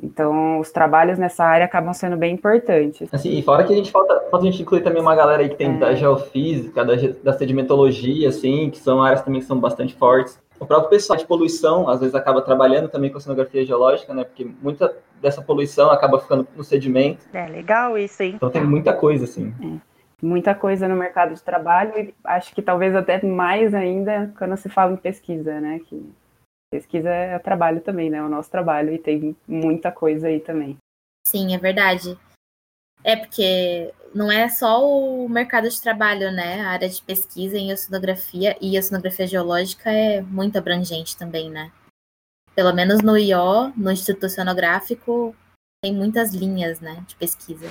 Então, 0.00 0.58
os 0.58 0.70
trabalhos 0.70 1.18
nessa 1.18 1.44
área 1.44 1.64
acabam 1.64 1.92
sendo 1.92 2.16
bem 2.16 2.34
importantes. 2.34 3.08
Assim, 3.12 3.36
e 3.36 3.42
fora 3.42 3.64
que 3.64 3.72
a 3.72 3.76
gente 3.76 3.90
falta, 3.90 4.20
falta 4.30 4.46
a 4.46 4.50
gente 4.50 4.62
incluir 4.62 4.82
também 4.82 5.02
uma 5.02 5.14
galera 5.14 5.42
aí 5.42 5.48
que 5.48 5.56
tem 5.56 5.74
é. 5.74 5.78
da 5.78 5.94
geofísica, 5.94 6.84
da, 6.84 6.94
da 7.22 7.32
sedimentologia, 7.32 8.28
assim, 8.28 8.70
que 8.70 8.78
são 8.78 9.02
áreas 9.02 9.22
também 9.22 9.40
que 9.40 9.46
são 9.46 9.58
bastante 9.58 9.94
fortes. 9.94 10.40
O 10.58 10.66
próprio 10.66 10.90
pessoal 10.90 11.18
de 11.18 11.26
poluição, 11.26 11.88
às 11.88 12.00
vezes, 12.00 12.14
acaba 12.14 12.40
trabalhando 12.40 12.88
também 12.88 13.10
com 13.10 13.18
oceanografia 13.18 13.64
geológica, 13.64 14.14
né? 14.14 14.24
Porque 14.24 14.48
muita 14.62 14.94
dessa 15.20 15.42
poluição 15.42 15.90
acaba 15.90 16.18
ficando 16.18 16.46
no 16.56 16.64
sedimento. 16.64 17.24
É 17.32 17.46
legal 17.46 17.96
isso, 17.96 18.22
hein? 18.22 18.34
Então 18.36 18.50
tem 18.50 18.64
muita 18.64 18.92
coisa, 18.92 19.24
assim. 19.24 19.54
É. 19.62 19.92
Muita 20.24 20.54
coisa 20.54 20.86
no 20.86 20.96
mercado 20.96 21.34
de 21.34 21.42
trabalho 21.42 21.98
e 21.98 22.14
acho 22.24 22.54
que 22.54 22.62
talvez 22.62 22.94
até 22.94 23.20
mais 23.24 23.74
ainda 23.74 24.32
quando 24.38 24.56
se 24.56 24.68
fala 24.68 24.92
em 24.92 24.96
pesquisa, 24.96 25.60
né? 25.60 25.80
Que 25.84 26.12
pesquisa 26.72 27.10
é 27.10 27.38
trabalho 27.38 27.82
também, 27.82 28.08
né? 28.08 28.16
É 28.16 28.22
o 28.22 28.30
nosso 28.30 28.50
trabalho 28.50 28.94
e 28.94 28.98
tem 28.98 29.36
muita 29.46 29.92
coisa 29.92 30.26
aí 30.26 30.40
também. 30.40 30.78
Sim, 31.26 31.54
é 31.54 31.58
verdade. 31.58 32.18
É 33.04 33.14
porque 33.14 33.92
não 34.14 34.32
é 34.32 34.48
só 34.48 34.82
o 34.82 35.28
mercado 35.28 35.68
de 35.68 35.82
trabalho, 35.82 36.32
né? 36.32 36.62
A 36.62 36.70
área 36.70 36.88
de 36.88 37.02
pesquisa 37.02 37.58
em 37.58 37.72
oceanografia 37.72 38.56
e 38.58 38.78
oceanografia 38.78 39.26
geológica 39.26 39.90
é 39.90 40.22
muito 40.22 40.56
abrangente 40.56 41.16
também, 41.16 41.50
né? 41.50 41.70
Pelo 42.54 42.72
menos 42.72 43.02
no 43.02 43.18
IO, 43.18 43.72
no 43.76 43.90
Instituto 43.90 44.26
Oceanográfico, 44.26 45.34
tem 45.82 45.94
muitas 45.94 46.32
linhas, 46.32 46.80
né, 46.80 47.02
de 47.06 47.16
pesquisa. 47.16 47.66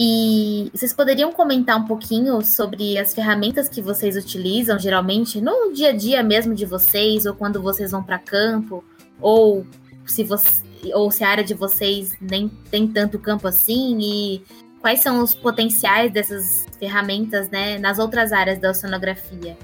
E 0.00 0.70
vocês 0.72 0.92
poderiam 0.92 1.32
comentar 1.32 1.76
um 1.76 1.84
pouquinho 1.84 2.40
sobre 2.42 2.96
as 2.96 3.12
ferramentas 3.12 3.68
que 3.68 3.82
vocês 3.82 4.16
utilizam 4.16 4.78
geralmente 4.78 5.40
no 5.40 5.72
dia 5.72 5.88
a 5.88 5.92
dia 5.92 6.22
mesmo 6.22 6.54
de 6.54 6.64
vocês, 6.64 7.26
ou 7.26 7.34
quando 7.34 7.60
vocês 7.60 7.90
vão 7.90 8.00
para 8.00 8.16
campo, 8.16 8.84
ou 9.20 9.66
se 10.06 10.22
você, 10.22 10.62
ou 10.94 11.10
se 11.10 11.24
a 11.24 11.28
área 11.28 11.42
de 11.42 11.52
vocês 11.52 12.16
nem 12.20 12.48
tem 12.70 12.86
tanto 12.86 13.18
campo 13.18 13.48
assim 13.48 13.98
e 14.00 14.42
quais 14.80 15.00
são 15.00 15.20
os 15.20 15.34
potenciais 15.34 16.12
dessas 16.12 16.68
ferramentas, 16.78 17.50
né, 17.50 17.76
nas 17.78 17.98
outras 17.98 18.32
áreas 18.32 18.60
da 18.60 18.70
oceanografia? 18.70 19.56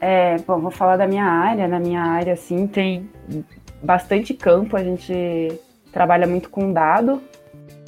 É, 0.00 0.36
bom, 0.46 0.60
vou 0.60 0.70
falar 0.70 0.96
da 0.96 1.08
minha 1.08 1.24
área. 1.24 1.66
Na 1.66 1.80
minha 1.80 2.02
área, 2.02 2.34
assim, 2.34 2.68
tem 2.68 3.10
bastante 3.82 4.32
campo. 4.32 4.76
A 4.76 4.84
gente 4.84 5.58
trabalha 5.90 6.26
muito 6.26 6.50
com 6.50 6.72
dado 6.72 7.20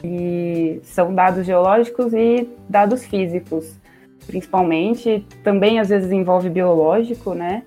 e 0.02 0.81
são 0.85 1.14
dados 1.14 1.45
geológicos 1.45 2.12
e 2.12 2.49
dados 2.69 3.05
físicos, 3.05 3.76
principalmente. 4.26 5.26
Também 5.43 5.81
às 5.81 5.88
vezes 5.88 6.11
envolve 6.12 6.49
biológico, 6.49 7.35
né? 7.35 7.62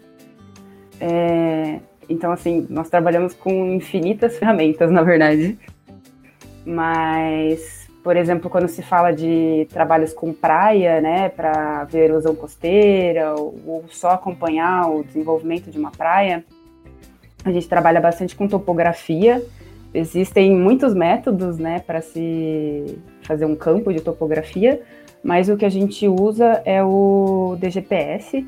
É, 1.00 1.80
então, 2.08 2.32
assim, 2.32 2.68
nós 2.70 2.90
trabalhamos 2.90 3.34
com 3.34 3.74
infinitas 3.74 4.38
ferramentas, 4.40 4.92
na 4.92 5.02
verdade. 5.02 5.58
Mas, 6.66 7.88
por 8.04 8.16
exemplo, 8.16 8.50
quando 8.50 8.68
se 8.68 8.82
fala 8.82 9.12
de 9.12 9.68
trabalhos 9.72 10.14
com 10.14 10.32
praia, 10.32 11.02
né, 11.02 11.30
para 11.30 11.86
ver 11.86 12.10
erosão 12.10 12.36
costeira 12.36 13.34
ou, 13.34 13.56
ou 13.66 13.86
só 13.90 14.12
acompanhar 14.12 14.90
o 14.90 15.04
desenvolvimento 15.04 15.72
de 15.72 15.80
uma 15.80 15.92
praia, 15.92 16.46
a 17.44 17.52
gente 17.52 17.68
trabalha 17.68 18.00
bastante 18.00 18.36
com 18.36 18.48
topografia. 18.48 19.44
Existem 19.94 20.56
muitos 20.56 20.94
métodos, 20.94 21.58
né, 21.58 21.80
para 21.80 22.02
se 22.02 22.98
fazer 23.24 23.46
um 23.46 23.56
campo 23.56 23.92
de 23.94 24.02
topografia, 24.02 24.82
mas 25.24 25.50
o 25.50 25.58
que 25.58 25.66
a 25.66 25.70
gente 25.70 26.08
usa 26.08 26.62
é 26.66 26.84
o 26.84 27.58
DGPS, 27.60 28.46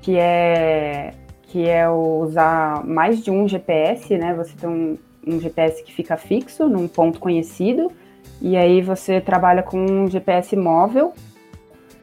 que 0.00 0.16
é 0.18 1.12
que 1.42 1.68
é 1.68 1.88
usar 1.88 2.84
mais 2.84 3.22
de 3.22 3.30
um 3.30 3.46
GPS, 3.46 4.18
né? 4.18 4.34
Você 4.34 4.56
tem 4.56 4.68
um, 4.68 4.98
um 5.24 5.38
GPS 5.38 5.84
que 5.84 5.94
fica 5.94 6.16
fixo 6.16 6.68
num 6.68 6.88
ponto 6.88 7.20
conhecido, 7.20 7.92
e 8.42 8.56
aí 8.56 8.82
você 8.82 9.20
trabalha 9.20 9.62
com 9.62 9.78
um 9.78 10.10
GPS 10.10 10.56
móvel 10.56 11.12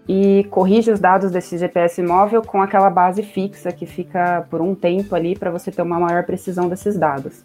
e 0.08 0.46
corrige 0.50 0.89
os 0.89 1.01
dados 1.01 1.32
desse 1.32 1.58
GPS 1.58 2.01
móvel 2.01 2.41
com 2.41 2.62
aquela 2.62 2.89
base 2.89 3.24
fixa 3.24 3.72
que 3.72 3.86
fica 3.86 4.48
por 4.50 4.62
um 4.62 4.74
tempo 4.74 5.13
ali 5.15 5.38
para 5.38 5.51
você 5.51 5.70
ter 5.70 5.82
uma 5.82 6.00
maior 6.00 6.24
precisão 6.24 6.70
desses 6.70 6.98
dados. 6.98 7.44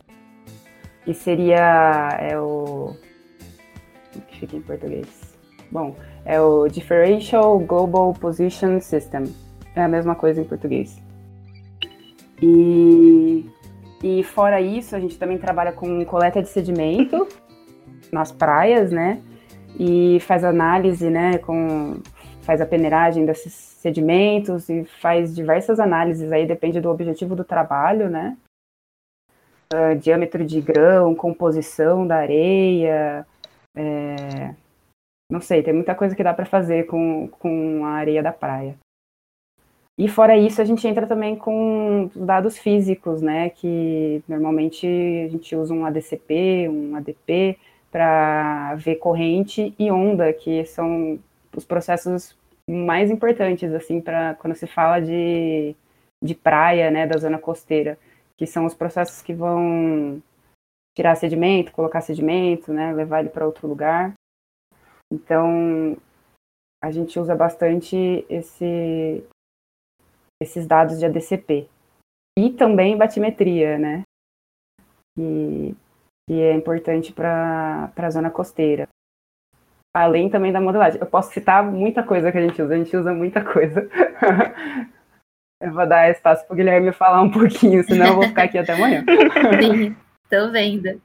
E 1.06 1.14
seria 1.14 2.18
é 2.20 2.38
o 2.38 2.96
que 4.28 4.40
fica 4.40 4.56
em 4.56 4.62
português? 4.62 5.36
Bom, 5.70 5.94
é 6.24 6.40
o 6.40 6.68
Differential 6.68 7.58
Global 7.60 8.12
Position 8.14 8.80
System. 8.80 9.24
É 9.74 9.82
a 9.82 9.88
mesma 9.88 10.14
coisa 10.14 10.40
em 10.40 10.44
português. 10.44 11.00
E, 12.42 13.46
e 14.02 14.22
fora 14.24 14.60
isso, 14.60 14.96
a 14.96 15.00
gente 15.00 15.18
também 15.18 15.38
trabalha 15.38 15.72
com 15.72 16.04
coleta 16.04 16.42
de 16.42 16.48
sedimento 16.48 17.26
nas 18.12 18.32
praias, 18.32 18.90
né? 18.90 19.20
E 19.78 20.18
faz 20.20 20.44
análise, 20.44 21.10
né? 21.10 21.38
Com, 21.38 22.00
faz 22.42 22.60
a 22.60 22.66
peneiragem 22.66 23.26
desses 23.26 23.52
sedimentos 23.52 24.68
e 24.68 24.84
faz 24.84 25.34
diversas 25.34 25.78
análises 25.78 26.32
aí, 26.32 26.46
depende 26.46 26.80
do 26.80 26.90
objetivo 26.90 27.36
do 27.36 27.44
trabalho, 27.44 28.08
né? 28.08 28.36
Uh, 29.72 29.98
diâmetro 29.98 30.44
de 30.44 30.60
grão, 30.60 31.14
composição 31.14 32.06
da 32.06 32.16
areia, 32.18 33.26
é... 33.76 34.54
não 35.30 35.40
sei, 35.40 35.60
tem 35.62 35.74
muita 35.74 35.92
coisa 35.92 36.14
que 36.14 36.22
dá 36.22 36.32
para 36.32 36.46
fazer 36.46 36.86
com, 36.86 37.28
com 37.28 37.84
a 37.84 37.90
areia 37.90 38.22
da 38.22 38.32
praia. 38.32 38.76
E 39.98 40.08
fora 40.08 40.36
isso, 40.36 40.60
a 40.60 40.64
gente 40.64 40.86
entra 40.86 41.06
também 41.06 41.36
com 41.36 42.10
dados 42.14 42.58
físicos, 42.58 43.22
né? 43.22 43.48
Que 43.48 44.22
normalmente 44.28 44.86
a 44.86 45.28
gente 45.28 45.56
usa 45.56 45.72
um 45.72 45.86
ADCP, 45.86 46.68
um 46.68 46.94
ADP, 46.94 47.58
para 47.90 48.74
ver 48.74 48.96
corrente 48.96 49.74
e 49.78 49.90
onda, 49.90 50.30
que 50.32 50.66
são 50.66 51.18
os 51.56 51.64
processos 51.64 52.36
mais 52.68 53.10
importantes, 53.10 53.72
assim, 53.72 54.00
para 54.00 54.34
quando 54.34 54.54
se 54.54 54.66
fala 54.66 55.00
de, 55.00 55.74
de 56.22 56.34
praia, 56.34 56.90
né, 56.90 57.06
da 57.06 57.16
zona 57.16 57.38
costeira, 57.38 57.98
que 58.38 58.46
são 58.46 58.66
os 58.66 58.74
processos 58.74 59.22
que 59.22 59.32
vão 59.32 60.22
tirar 60.96 61.14
sedimento, 61.14 61.72
colocar 61.72 62.00
sedimento, 62.00 62.72
né, 62.72 62.92
levar 62.92 63.20
ele 63.20 63.28
para 63.28 63.46
outro 63.46 63.68
lugar. 63.68 64.14
Então, 65.12 65.96
a 66.82 66.90
gente 66.90 67.18
usa 67.18 67.34
bastante 67.34 68.24
esse, 68.28 69.24
esses 70.42 70.66
dados 70.66 70.98
de 70.98 71.06
ADCP. 71.06 71.68
E 72.38 72.50
também 72.50 72.96
batimetria, 72.96 73.78
né? 73.78 74.02
Que, 75.16 75.74
que 76.28 76.40
é 76.40 76.52
importante 76.52 77.12
para 77.12 77.92
a 77.96 78.10
zona 78.10 78.30
costeira. 78.30 78.88
Além 79.94 80.28
também 80.28 80.52
da 80.52 80.60
modelagem. 80.60 81.00
Eu 81.00 81.06
posso 81.06 81.32
citar 81.32 81.64
muita 81.64 82.02
coisa 82.02 82.30
que 82.30 82.36
a 82.36 82.46
gente 82.46 82.60
usa, 82.60 82.74
a 82.74 82.78
gente 82.78 82.96
usa 82.96 83.14
muita 83.14 83.42
coisa. 83.42 83.88
eu 85.60 85.72
vou 85.72 85.86
dar 85.86 86.10
espaço 86.10 86.46
para 86.46 86.54
o 86.54 86.56
Guilherme 86.56 86.92
falar 86.92 87.22
um 87.22 87.30
pouquinho, 87.30 87.82
senão 87.84 88.06
eu 88.06 88.14
vou 88.14 88.24
ficar 88.24 88.44
aqui 88.44 88.58
até 88.58 88.72
amanhã. 88.72 89.04
Sim, 89.60 89.96
tô 90.30 90.50
vendo. 90.50 91.00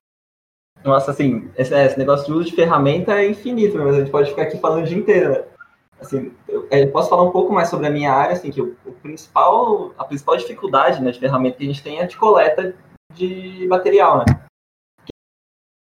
Nossa, 0.83 1.11
assim, 1.11 1.49
esse, 1.57 1.73
esse, 1.73 1.97
negócio 1.97 2.25
de 2.25 2.31
uso 2.33 2.49
de 2.49 2.55
ferramenta 2.55 3.13
é 3.13 3.29
infinito, 3.29 3.77
mas 3.77 3.95
a 3.95 3.99
gente 3.99 4.11
pode 4.11 4.29
ficar 4.29 4.43
aqui 4.43 4.57
falando 4.57 4.83
o 4.83 4.87
dia 4.87 4.97
inteiro, 4.97 5.29
né? 5.31 5.43
Assim, 5.99 6.33
eu, 6.47 6.67
eu 6.71 6.91
posso 6.91 7.09
falar 7.09 7.21
um 7.21 7.31
pouco 7.31 7.53
mais 7.53 7.69
sobre 7.69 7.85
a 7.85 7.91
minha 7.91 8.11
área, 8.11 8.33
assim, 8.33 8.49
que 8.49 8.61
o, 8.61 8.75
o 8.85 8.91
principal, 8.93 9.93
a 9.97 10.03
principal 10.03 10.35
dificuldade 10.35 11.01
né, 11.01 11.11
de 11.11 11.19
ferramenta 11.19 11.57
que 11.57 11.63
a 11.63 11.67
gente 11.67 11.83
tem 11.83 11.99
é 11.99 12.07
de 12.07 12.17
coleta 12.17 12.75
de 13.13 13.67
material, 13.67 14.19
né? 14.19 14.25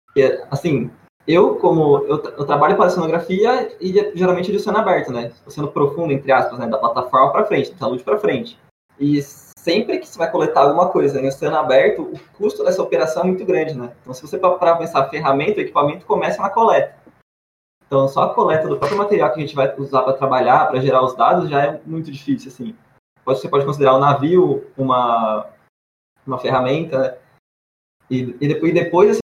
Porque, 0.07 0.43
assim, 0.49 0.89
eu, 1.31 1.57
como 1.57 1.99
eu, 2.05 2.17
eu 2.23 2.45
trabalho 2.45 2.75
para 2.75 2.87
a 2.87 2.89
cenografia 2.89 3.71
e 3.79 3.93
geralmente 4.15 4.49
de 4.49 4.57
oceano 4.57 4.79
aberto, 4.79 5.11
né? 5.11 5.31
Oceano 5.45 5.71
profundo, 5.71 6.11
entre 6.11 6.31
aspas, 6.31 6.57
né? 6.57 6.65
Da 6.65 6.79
plataforma 6.79 7.31
para 7.31 7.45
frente, 7.45 7.71
da 7.75 7.85
luz 7.85 8.01
para 8.01 8.17
frente. 8.17 8.57
E 8.99 9.21
sempre 9.21 9.99
que 9.99 10.07
você 10.07 10.17
vai 10.17 10.31
coletar 10.31 10.61
alguma 10.61 10.89
coisa 10.89 11.21
em 11.21 11.27
oceano 11.27 11.57
aberto, 11.57 12.01
o 12.01 12.19
custo 12.35 12.63
dessa 12.63 12.81
operação 12.81 13.21
é 13.21 13.25
muito 13.27 13.45
grande, 13.45 13.75
né? 13.75 13.93
Então, 14.01 14.11
se 14.11 14.23
você 14.23 14.39
para 14.39 14.75
pensar 14.75 15.07
ferramenta, 15.09 15.61
equipamento 15.61 16.03
começa 16.03 16.41
na 16.41 16.49
coleta. 16.49 16.95
Então, 17.85 18.07
só 18.07 18.23
a 18.23 18.33
coleta 18.33 18.67
do 18.67 18.77
próprio 18.77 18.97
material 18.97 19.31
que 19.31 19.37
a 19.37 19.45
gente 19.45 19.55
vai 19.55 19.71
usar 19.77 20.01
para 20.01 20.13
trabalhar, 20.13 20.67
para 20.67 20.79
gerar 20.79 21.03
os 21.03 21.15
dados, 21.15 21.47
já 21.47 21.63
é 21.63 21.81
muito 21.85 22.11
difícil, 22.11 22.49
assim. 22.49 22.75
Você 23.23 23.47
pode 23.47 23.65
considerar 23.65 23.93
o 23.93 23.99
navio 23.99 24.65
uma, 24.75 25.45
uma 26.25 26.39
ferramenta, 26.39 26.97
né? 26.97 27.17
E, 28.09 28.35
e 28.41 28.47
depois, 28.47 28.71
assim, 28.71 28.83
depois 28.83 29.18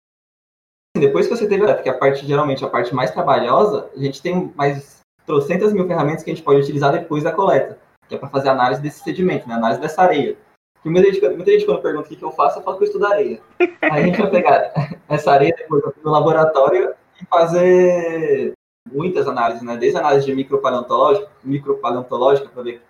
que 1.00 1.36
você 1.36 1.48
teve, 1.48 1.66
porque 1.66 1.88
a 1.88 1.98
parte, 1.98 2.26
geralmente, 2.26 2.64
a 2.64 2.68
parte 2.68 2.94
mais 2.94 3.10
trabalhosa, 3.10 3.90
a 3.94 3.98
gente 3.98 4.22
tem 4.22 4.52
mais 4.54 5.00
trocentas 5.24 5.72
mil 5.72 5.86
ferramentas 5.86 6.22
que 6.22 6.30
a 6.30 6.34
gente 6.34 6.44
pode 6.44 6.60
utilizar 6.60 6.92
depois 6.92 7.24
da 7.24 7.32
coleta, 7.32 7.78
que 8.08 8.14
é 8.14 8.18
para 8.18 8.28
fazer 8.28 8.48
análise 8.48 8.80
desse 8.80 9.02
sedimento, 9.02 9.48
né? 9.48 9.54
análise 9.54 9.80
dessa 9.80 10.02
areia. 10.02 10.36
E 10.84 10.88
muita 10.88 11.12
gente, 11.12 11.28
muita 11.30 11.50
gente 11.50 11.66
quando 11.66 11.82
pergunta 11.82 12.06
o 12.06 12.08
que, 12.08 12.16
que 12.16 12.24
eu 12.24 12.30
faço, 12.30 12.58
eu 12.58 12.62
falo 12.62 12.78
que 12.78 12.84
eu 12.84 12.86
estudo 12.86 13.06
areia. 13.06 13.40
Aí 13.82 14.02
a 14.02 14.06
gente 14.06 14.20
vai 14.20 14.30
pegar 14.30 14.72
essa 15.08 15.32
areia 15.32 15.54
depois 15.56 15.82
no 16.04 16.10
laboratório 16.12 16.94
e 17.20 17.26
fazer 17.26 18.52
muitas 18.92 19.26
análises, 19.26 19.64
né? 19.64 19.76
Desde 19.76 19.98
análise 19.98 20.26
de 20.26 20.34
micropaleontológica, 20.34 21.28
micropaleontológica 21.42 22.48
para 22.48 22.62
ver 22.62 22.82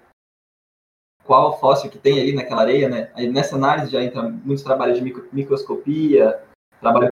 qual 1.25 1.59
fóssil 1.59 1.91
que 1.91 1.99
tem 1.99 2.21
ali 2.21 2.35
naquela 2.35 2.63
areia, 2.63 2.89
né? 2.89 3.11
Aí 3.15 3.29
nessa 3.29 3.57
análise 3.57 3.91
já 3.91 4.03
entra 4.03 4.23
muitos 4.23 4.63
trabalhos 4.63 4.99
de 4.99 5.15
microscopia, 5.33 6.39
trabalho 6.81 7.09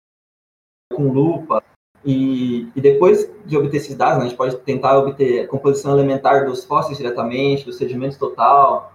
com 0.92 1.12
lupa. 1.12 1.64
E, 2.04 2.70
e, 2.76 2.82
depois 2.82 3.30
de 3.46 3.58
obter 3.58 3.78
esses 3.78 3.96
dados, 3.96 4.20
né, 4.20 4.26
a 4.26 4.28
gente 4.28 4.38
pode 4.38 4.58
tentar 4.60 4.98
obter 4.98 5.44
a 5.44 5.48
composição 5.48 5.94
elementar 5.94 6.46
dos 6.46 6.64
fósseis 6.64 6.98
diretamente, 6.98 7.66
do 7.66 7.74
sedimento 7.74 8.18
total. 8.18 8.94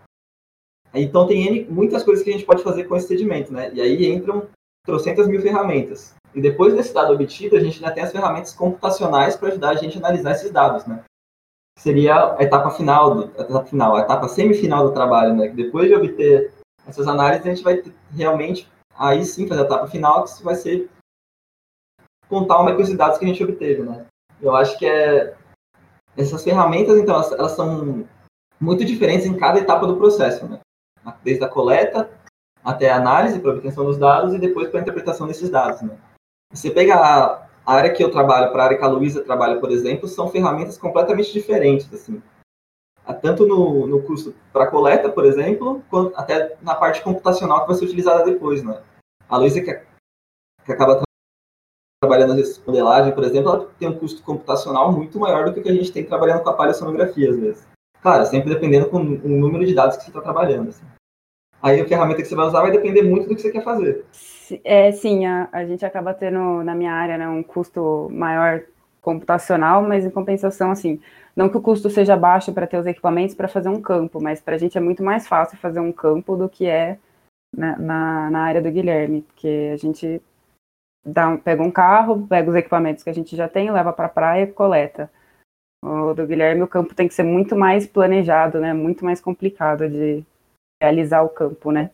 Então 0.95 1.27
tem 1.27 1.67
muitas 1.67 2.03
coisas 2.03 2.25
que 2.25 2.31
a 2.31 2.33
gente 2.33 2.47
pode 2.47 2.63
fazer 2.63 2.85
com 2.85 2.97
esse 2.97 3.09
sedimento, 3.09 3.53
né? 3.53 3.71
E 3.75 3.81
aí 3.81 4.07
entram 4.07 4.47
trocentas 4.87 5.27
mil 5.27 5.43
ferramentas. 5.43 6.15
E 6.35 6.41
depois 6.41 6.75
desse 6.75 6.95
dado 6.95 7.13
obtido, 7.13 7.57
a 7.57 7.61
gente 7.61 7.83
ainda 7.83 7.95
tem 7.95 8.03
as 8.03 8.13
ferramentas 8.13 8.53
computacionais 8.53 9.37
para 9.37 9.49
ajudar 9.49 9.71
a 9.71 9.75
gente 9.75 9.97
a 9.97 10.01
analisar 10.01 10.33
esses 10.33 10.51
dados, 10.51 10.87
né? 10.87 11.03
Seria 11.79 12.37
a 12.37 12.43
etapa 12.43 12.71
final, 12.71 13.15
do, 13.15 13.23
a 13.39 13.43
etapa 13.43 13.67
final, 13.67 13.97
a 13.97 14.01
etapa 14.01 14.29
semifinal 14.29 14.87
do 14.87 14.95
trabalho, 14.95 15.35
né? 15.35 15.49
Que 15.49 15.57
depois 15.57 15.89
de 15.89 15.95
obter 15.95 16.53
essas 16.87 17.07
análises, 17.09 17.47
a 17.47 17.49
gente 17.51 17.65
vai 17.65 17.83
realmente, 18.13 18.69
aí 18.97 19.25
sim, 19.25 19.47
fazer 19.49 19.63
a 19.63 19.65
etapa 19.65 19.87
final, 19.89 20.25
que 20.25 20.43
vai 20.43 20.55
ser 20.55 20.89
contar 22.29 22.75
coisa 22.75 22.91
de 22.91 22.97
dados 22.97 23.19
que 23.19 23.25
a 23.25 23.29
gente 23.29 23.43
obteve, 23.43 23.83
né? 23.83 24.07
Eu 24.41 24.55
acho 24.55 24.79
que 24.79 24.87
é 24.87 25.35
essas 26.17 26.43
ferramentas, 26.43 26.99
então, 26.99 27.15
elas, 27.15 27.33
elas 27.33 27.53
são 27.53 28.07
muito 28.61 28.85
diferentes 28.85 29.27
em 29.27 29.37
cada 29.37 29.59
etapa 29.59 29.87
do 29.87 29.97
processo, 29.97 30.47
né? 30.47 30.61
Desde 31.23 31.45
a 31.45 31.49
coleta 31.49 32.11
até 32.65 32.91
a 32.91 32.97
análise 32.97 33.39
para 33.39 33.53
obtenção 33.53 33.85
dos 33.85 33.99
dados 33.99 34.33
e 34.33 34.39
depois 34.39 34.69
para 34.69 34.81
a 34.81 34.83
interpretação 34.83 35.27
desses 35.27 35.51
dados, 35.51 35.83
né? 35.83 35.97
Você 36.53 36.71
pega 36.71 36.95
a, 36.95 37.47
área 37.67 37.93
que 37.93 38.03
eu 38.03 38.11
trabalho 38.11 38.53
para 38.53 38.63
a 38.63 38.67
área 38.67 38.79
que 38.79 38.85
a 38.85 38.89
Luísa 38.89 39.25
trabalha, 39.25 39.61
por 39.61 39.71
exemplo, 39.71 40.09
são 40.09 40.31
ferramentas 40.31 40.79
completamente 40.79 41.33
diferentes, 41.33 41.93
assim. 41.93 42.23
Tanto 43.21 43.47
no, 43.47 43.87
no 43.87 44.03
custo 44.03 44.35
para 44.51 44.71
coleta, 44.71 45.11
por 45.11 45.27
exemplo, 45.27 45.83
quanto 45.91 46.17
até 46.17 46.57
na 46.63 46.75
parte 46.75 47.03
computacional 47.03 47.63
que 47.63 47.67
vai 47.67 47.77
ser 47.77 47.85
utilizada 47.85 48.25
depois, 48.25 48.63
né? 48.63 48.83
A 49.29 49.37
Luísa 49.37 49.61
que, 49.61 49.75
que 50.65 50.73
acaba 50.73 51.03
trabalhando 52.07 52.35
na 52.35 52.43
modelagem, 52.67 53.13
por 53.13 53.25
exemplo, 53.25 53.51
ela 53.51 53.69
tem 53.79 53.89
um 53.89 53.99
custo 53.99 54.23
computacional 54.23 54.93
muito 54.93 55.19
maior 55.19 55.47
do 55.47 55.55
que 55.55 55.61
o 55.61 55.63
que 55.63 55.69
a 55.69 55.75
gente 55.75 55.93
tem 55.93 56.05
trabalhando 56.05 56.43
com 56.43 56.51
a 56.51 56.55
paleosonografia, 56.55 57.31
às 57.31 57.39
vezes. 57.39 57.67
Claro, 58.03 58.27
sempre 58.27 58.53
dependendo 58.53 58.87
com 58.87 58.99
o 58.99 59.29
número 59.29 59.65
de 59.65 59.75
dados 59.75 59.97
que 59.97 60.05
você 60.05 60.11
está 60.11 60.21
trabalhando. 60.21 60.69
Assim. 60.69 60.85
Aí 61.63 61.81
a 61.81 61.89
ferramenta 61.89 62.21
que 62.21 62.29
você 62.29 62.35
vai 62.35 62.47
usar 62.47 62.61
vai 62.61 62.71
depender 62.71 63.03
muito 63.03 63.29
do 63.29 63.35
que 63.35 63.41
você 63.41 63.51
quer 63.51 63.65
fazer. 63.65 64.05
É, 64.63 64.93
sim, 64.93 65.25
a, 65.25 65.49
a 65.51 65.65
gente 65.65 65.87
acaba 65.87 66.13
tendo, 66.13 66.63
na 66.63 66.75
minha 66.75 66.93
área, 66.93 67.17
né, 67.17 67.27
um 67.27 67.43
custo 67.43 68.09
maior 68.13 68.63
computacional, 69.01 69.83
mas 69.83 70.05
em 70.05 70.11
compensação, 70.11 70.71
assim, 70.71 71.01
não 71.35 71.49
que 71.49 71.57
o 71.57 71.63
custo 71.63 71.89
seja 71.89 72.17
baixo 72.17 72.53
para 72.53 72.67
ter 72.67 72.79
os 72.79 72.87
equipamentos 72.87 73.35
para 73.35 73.49
fazer 73.49 73.71
um 73.71 73.81
campo, 73.81 74.23
mas 74.23 74.41
para 74.41 74.57
a 74.57 74.59
gente 74.59 74.77
é 74.77 74.81
muito 74.81 75.03
mais 75.03 75.27
fácil 75.27 75.57
fazer 75.59 75.81
um 75.81 75.93
campo 75.93 76.37
do 76.37 76.49
que 76.49 76.67
é 76.67 76.99
na, 77.57 77.79
na, 77.79 78.31
na 78.31 78.41
área 78.43 78.61
do 78.61 78.71
Guilherme, 78.71 79.23
porque 79.23 79.71
a 79.73 79.77
gente 79.77 80.21
dá, 81.05 81.37
pega 81.37 81.63
um 81.63 81.71
carro, 81.71 82.27
pega 82.27 82.51
os 82.51 82.57
equipamentos 82.57 83.03
que 83.03 83.11
a 83.11 83.15
gente 83.15 83.37
já 83.37 83.49
tem, 83.49 83.71
leva 83.71 83.93
para 83.93 84.07
a 84.07 84.11
praia 84.11 84.45
e 84.45 84.53
coleta. 84.53 85.11
O 85.85 86.15
do 86.15 86.27
Guilherme, 86.27 86.63
o 86.63 86.69
campo 86.69 86.95
tem 86.95 87.07
que 87.07 87.15
ser 87.15 87.25
muito 87.25 87.55
mais 87.55 87.87
planejado, 87.87 88.59
né? 88.59 88.73
Muito 88.73 89.05
mais 89.05 89.21
complicado 89.21 89.89
de 89.89 90.25
realizar 90.83 91.23
o 91.23 91.29
campo, 91.29 91.71
né? 91.71 91.91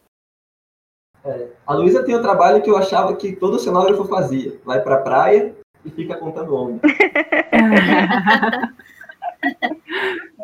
É, 1.25 1.49
a 1.67 1.75
Luísa 1.75 2.05
tem 2.05 2.17
um 2.17 2.23
trabalho 2.23 2.63
que 2.63 2.71
eu 2.71 2.77
achava 2.77 3.17
que 3.17 3.35
todo 3.35 3.59
cenógrafo 3.59 4.05
fazia. 4.05 4.59
Vai 4.65 4.81
para 4.81 4.95
a 4.95 5.03
praia 5.03 5.55
e 5.85 5.91
fica 5.91 6.17
contando 6.17 6.55
onda. 6.55 6.81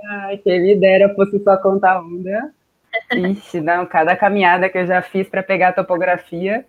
Ai, 0.09 0.39
quem 0.39 0.63
me 0.63 0.75
dera 0.77 1.15
fosse 1.15 1.39
só 1.43 1.57
contar 1.57 2.01
onda. 2.01 2.53
Ixi, 3.13 3.61
não, 3.61 3.87
cada 3.87 4.17
caminhada 4.17 4.69
que 4.69 4.79
eu 4.79 4.87
já 4.87 5.03
fiz 5.03 5.29
para 5.29 5.43
pegar 5.43 5.69
a 5.69 5.73
topografia. 5.73 6.65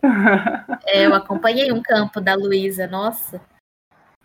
É, 0.85 1.05
eu 1.05 1.13
acompanhei 1.13 1.71
um 1.71 1.81
campo 1.81 2.21
da 2.21 2.33
Luísa, 2.35 2.87
nossa. 2.87 3.41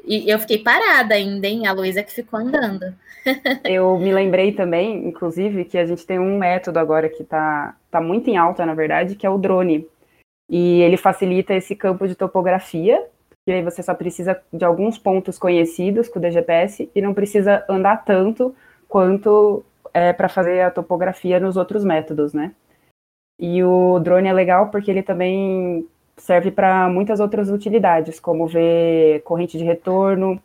E 0.04 0.30
eu 0.30 0.38
fiquei 0.38 0.58
parada 0.58 1.14
ainda, 1.14 1.46
hein? 1.46 1.66
A 1.66 1.72
Luísa 1.72 2.02
que 2.02 2.12
ficou 2.12 2.40
andando. 2.40 2.94
Eu 3.64 3.98
me 3.98 4.12
lembrei 4.12 4.52
também, 4.52 5.06
inclusive, 5.06 5.64
que 5.64 5.78
a 5.78 5.86
gente 5.86 6.06
tem 6.06 6.18
um 6.18 6.38
método 6.38 6.78
agora 6.78 7.08
que 7.08 7.22
está 7.22 7.76
tá 7.90 8.00
muito 8.00 8.28
em 8.28 8.36
alta, 8.36 8.66
na 8.66 8.74
verdade, 8.74 9.14
que 9.14 9.26
é 9.26 9.30
o 9.30 9.38
drone. 9.38 9.86
E 10.50 10.80
ele 10.82 10.96
facilita 10.96 11.54
esse 11.54 11.74
campo 11.76 12.06
de 12.06 12.14
topografia, 12.14 13.04
e 13.46 13.52
aí 13.52 13.62
você 13.62 13.82
só 13.82 13.94
precisa 13.94 14.40
de 14.52 14.64
alguns 14.64 14.98
pontos 14.98 15.38
conhecidos 15.38 16.08
com 16.08 16.18
o 16.18 16.22
DGPS 16.22 16.90
e 16.94 17.02
não 17.02 17.14
precisa 17.14 17.64
andar 17.68 18.04
tanto 18.04 18.54
quanto 18.88 19.64
é, 19.92 20.12
para 20.12 20.28
fazer 20.28 20.60
a 20.62 20.70
topografia 20.70 21.38
nos 21.40 21.56
outros 21.56 21.84
métodos, 21.84 22.32
né? 22.32 22.54
E 23.38 23.62
o 23.62 23.98
drone 23.98 24.28
é 24.28 24.32
legal 24.32 24.70
porque 24.70 24.90
ele 24.90 25.02
também 25.02 25.88
serve 26.16 26.50
para 26.50 26.88
muitas 26.88 27.20
outras 27.20 27.50
utilidades, 27.50 28.20
como 28.20 28.46
ver 28.46 29.22
corrente 29.22 29.58
de 29.58 29.64
retorno, 29.64 30.40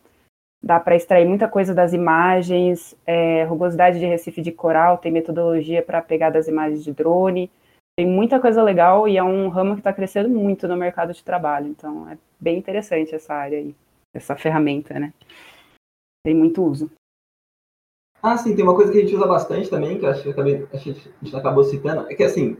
dá 0.64 0.80
para 0.80 0.96
extrair 0.96 1.28
muita 1.28 1.48
coisa 1.48 1.74
das 1.74 1.94
imagens, 1.94 2.96
é, 3.06 3.44
rugosidade 3.44 4.00
de 4.00 4.06
recife 4.06 4.42
de 4.42 4.52
coral, 4.52 4.98
tem 4.98 5.12
metodologia 5.12 5.84
para 5.84 6.02
pegar 6.02 6.30
das 6.30 6.48
imagens 6.48 6.84
de 6.84 6.92
drone, 6.92 7.52
tem 7.96 8.08
muita 8.08 8.40
coisa 8.40 8.64
legal 8.64 9.08
e 9.08 9.18
é 9.18 9.24
um 9.24 9.50
ramo 9.50 9.74
que 9.74 9.82
está 9.82 9.94
crescendo 9.94 10.30
muito 10.30 10.68
no 10.68 10.76
mercado 10.76 11.14
de 11.14 11.24
trabalho, 11.24 11.68
então 11.68 12.10
é 12.10 12.18
bem 12.40 12.58
interessante 12.58 13.14
essa 13.14 13.34
área 13.34 13.58
aí, 13.58 13.76
essa 14.16 14.36
ferramenta, 14.36 15.00
né? 15.00 15.14
Tem 16.26 16.36
muito 16.36 16.64
uso. 16.64 16.92
Ah, 18.22 18.38
sim, 18.38 18.56
tem 18.56 18.64
uma 18.64 18.76
coisa 18.76 18.92
que 18.92 18.98
a 18.98 19.02
gente 19.02 19.16
usa 19.16 19.28
bastante 19.28 19.70
também, 19.70 20.00
que 20.00 20.06
eu 20.06 20.10
acho 20.10 20.24
que, 20.24 20.30
acabei, 20.30 20.68
a 20.74 20.78
gente 20.78 21.36
acabou 21.36 21.64
citando, 21.64 22.10
é 22.10 22.16
que 22.16 22.24
assim, 22.24 22.58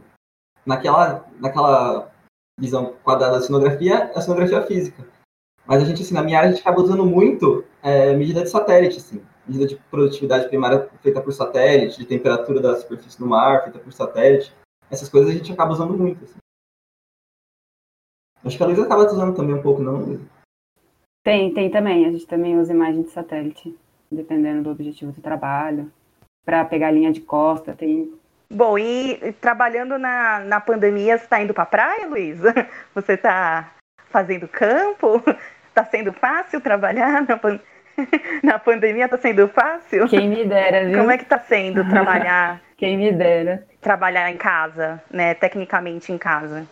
naquela, 0.64 1.26
naquela 1.40 2.10
visão 2.58 2.94
quadrada 3.02 3.38
da 3.38 3.40
cenografia, 3.40 4.10
é 4.14 4.18
a 4.18 4.20
cenografia 4.20 4.62
física. 4.62 5.06
Mas 5.66 5.82
a 5.82 5.84
gente, 5.84 6.02
assim, 6.02 6.14
na 6.14 6.22
minha 6.22 6.38
área, 6.38 6.50
a 6.50 6.52
gente 6.52 6.62
acaba 6.62 6.80
usando 6.80 7.04
muito 7.04 7.64
é, 7.82 8.14
medida 8.14 8.42
de 8.42 8.48
satélite, 8.48 8.98
assim. 8.98 9.22
Medida 9.46 9.66
de 9.66 9.76
produtividade 9.90 10.48
primária 10.48 10.88
feita 11.02 11.20
por 11.20 11.32
satélite, 11.32 11.98
de 11.98 12.06
temperatura 12.06 12.60
da 12.60 12.76
superfície 12.76 13.18
do 13.18 13.26
mar 13.26 13.64
feita 13.64 13.78
por 13.78 13.92
satélite. 13.92 14.54
Essas 14.90 15.08
coisas 15.08 15.30
a 15.30 15.34
gente 15.34 15.52
acaba 15.52 15.72
usando 15.72 15.96
muito, 15.96 16.24
assim. 16.24 16.38
Acho 18.44 18.56
que 18.56 18.62
a 18.62 18.66
Luísa 18.66 18.84
acaba 18.84 19.04
usando 19.04 19.36
também 19.36 19.54
um 19.54 19.62
pouco, 19.62 19.82
não, 19.82 19.96
Luísa? 19.96 20.24
Tem, 21.22 21.52
tem 21.52 21.70
também. 21.70 22.06
A 22.06 22.12
gente 22.12 22.26
também 22.26 22.58
usa 22.58 22.72
imagem 22.72 23.02
de 23.02 23.10
satélite 23.10 23.76
dependendo 24.10 24.62
do 24.62 24.70
objetivo 24.70 25.12
do 25.12 25.20
trabalho, 25.20 25.90
para 26.44 26.64
pegar 26.64 26.90
linha 26.90 27.12
de 27.12 27.20
costa, 27.20 27.74
tem. 27.74 28.12
Bom, 28.50 28.78
e 28.78 29.34
trabalhando 29.40 29.98
na, 29.98 30.40
na 30.40 30.60
pandemia, 30.60 31.18
você 31.18 31.24
está 31.24 31.42
indo 31.42 31.52
para 31.52 31.64
a 31.64 31.66
praia, 31.66 32.06
Luísa? 32.06 32.54
Você 32.94 33.12
está 33.12 33.74
fazendo 34.08 34.48
campo? 34.48 35.22
Está 35.68 35.84
sendo 35.90 36.14
fácil 36.14 36.58
trabalhar 36.62 37.26
na, 37.28 37.36
pan... 37.36 37.60
na 38.42 38.58
pandemia? 38.58 39.04
Está 39.04 39.18
sendo 39.18 39.46
fácil? 39.48 40.08
Quem 40.08 40.30
me 40.30 40.46
dera, 40.46 40.86
viu? 40.86 40.98
Como 40.98 41.10
é 41.10 41.18
que 41.18 41.24
está 41.24 41.38
sendo 41.38 41.86
trabalhar? 41.90 42.62
Quem 42.78 42.96
me 42.96 43.12
dera. 43.12 43.66
Trabalhar 43.82 44.30
em 44.30 44.38
casa, 44.38 45.02
né? 45.10 45.34
Tecnicamente 45.34 46.10
em 46.10 46.16
casa. 46.16 46.66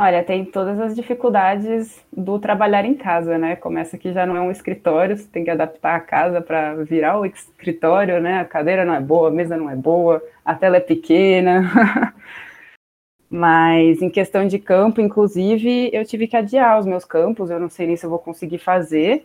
Olha, 0.00 0.22
tem 0.22 0.44
todas 0.44 0.78
as 0.78 0.94
dificuldades 0.94 2.06
do 2.16 2.38
trabalhar 2.38 2.84
em 2.84 2.94
casa, 2.94 3.36
né? 3.36 3.56
Começa 3.56 3.98
que 3.98 4.12
já 4.12 4.24
não 4.24 4.36
é 4.36 4.40
um 4.40 4.52
escritório, 4.52 5.16
você 5.16 5.26
tem 5.26 5.42
que 5.42 5.50
adaptar 5.50 5.96
a 5.96 6.00
casa 6.00 6.40
para 6.40 6.76
virar 6.84 7.18
o 7.18 7.26
escritório, 7.26 8.20
né? 8.20 8.38
A 8.38 8.44
cadeira 8.44 8.84
não 8.84 8.94
é 8.94 9.00
boa, 9.00 9.26
a 9.26 9.32
mesa 9.32 9.56
não 9.56 9.68
é 9.68 9.74
boa, 9.74 10.22
a 10.44 10.54
tela 10.54 10.76
é 10.76 10.80
pequena. 10.80 12.14
Mas 13.28 14.00
em 14.00 14.08
questão 14.08 14.46
de 14.46 14.60
campo, 14.60 15.00
inclusive, 15.00 15.90
eu 15.92 16.04
tive 16.04 16.28
que 16.28 16.36
adiar 16.36 16.78
os 16.78 16.86
meus 16.86 17.04
campos, 17.04 17.50
eu 17.50 17.58
não 17.58 17.68
sei 17.68 17.88
nem 17.88 17.96
se 17.96 18.06
eu 18.06 18.10
vou 18.10 18.20
conseguir 18.20 18.58
fazer. 18.58 19.24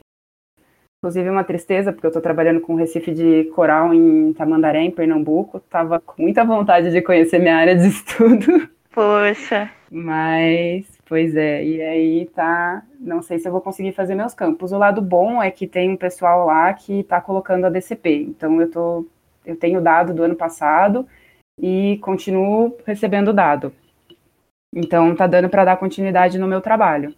Inclusive, 0.98 1.30
uma 1.30 1.44
tristeza, 1.44 1.94
porque 1.94 2.08
eu 2.08 2.10
estou 2.10 2.22
trabalhando 2.22 2.62
com 2.62 2.74
Recife 2.74 3.14
de 3.14 3.44
Coral 3.54 3.94
em 3.94 4.34
Tamandaré, 4.34 4.80
em 4.80 4.90
Pernambuco. 4.90 5.60
Tava 5.60 6.00
com 6.00 6.20
muita 6.20 6.44
vontade 6.44 6.90
de 6.90 7.00
conhecer 7.00 7.38
minha 7.38 7.58
área 7.58 7.76
de 7.76 7.90
estudo. 7.90 8.68
Poxa. 8.92 9.70
Mas, 9.96 10.88
pois 11.06 11.36
é, 11.36 11.64
e 11.64 11.80
aí 11.80 12.26
tá. 12.34 12.84
Não 13.00 13.22
sei 13.22 13.38
se 13.38 13.48
eu 13.48 13.52
vou 13.52 13.62
conseguir 13.62 13.92
fazer 13.94 14.16
meus 14.16 14.34
campos. 14.34 14.72
O 14.72 14.78
lado 14.80 15.00
bom 15.04 15.42
é 15.42 15.52
que 15.52 15.68
tem 15.68 15.92
um 15.92 15.96
pessoal 15.96 16.48
lá 16.48 16.74
que 16.74 17.02
está 17.02 17.22
colocando 17.22 17.66
a 17.66 17.70
DCP. 17.70 18.24
Então 18.24 18.60
eu 18.60 18.72
tô. 18.72 19.06
Eu 19.46 19.56
tenho 19.56 19.80
dado 19.82 20.12
do 20.12 20.24
ano 20.24 20.36
passado 20.36 21.08
e 21.62 22.00
continuo 22.02 22.76
recebendo 22.88 23.32
dado. 23.32 23.72
Então 24.76 25.16
tá 25.16 25.28
dando 25.28 25.48
para 25.48 25.66
dar 25.66 25.78
continuidade 25.78 26.40
no 26.40 26.48
meu 26.48 26.60
trabalho. 26.60 27.14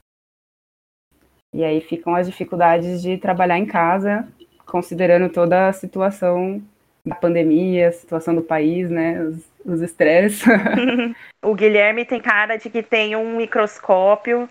E 1.54 1.64
aí 1.64 1.80
ficam 1.80 2.14
as 2.14 2.28
dificuldades 2.28 3.02
de 3.02 3.18
trabalhar 3.18 3.58
em 3.58 3.66
casa, 3.66 4.28
considerando 4.66 5.32
toda 5.32 5.70
a 5.70 5.74
situação 5.74 6.62
da 7.06 7.16
pandemia, 7.16 7.88
a 7.88 7.94
situação 7.94 8.36
do 8.36 8.42
país, 8.42 8.90
né? 8.90 9.22
Os, 9.22 9.55
os 9.66 9.82
estresses. 9.82 10.44
o 11.44 11.56
Guilherme 11.56 12.06
tem 12.06 12.22
cara 12.22 12.58
de 12.58 12.70
que 12.70 12.84
tem 12.84 13.16
um 13.16 13.36
microscópio 13.36 14.48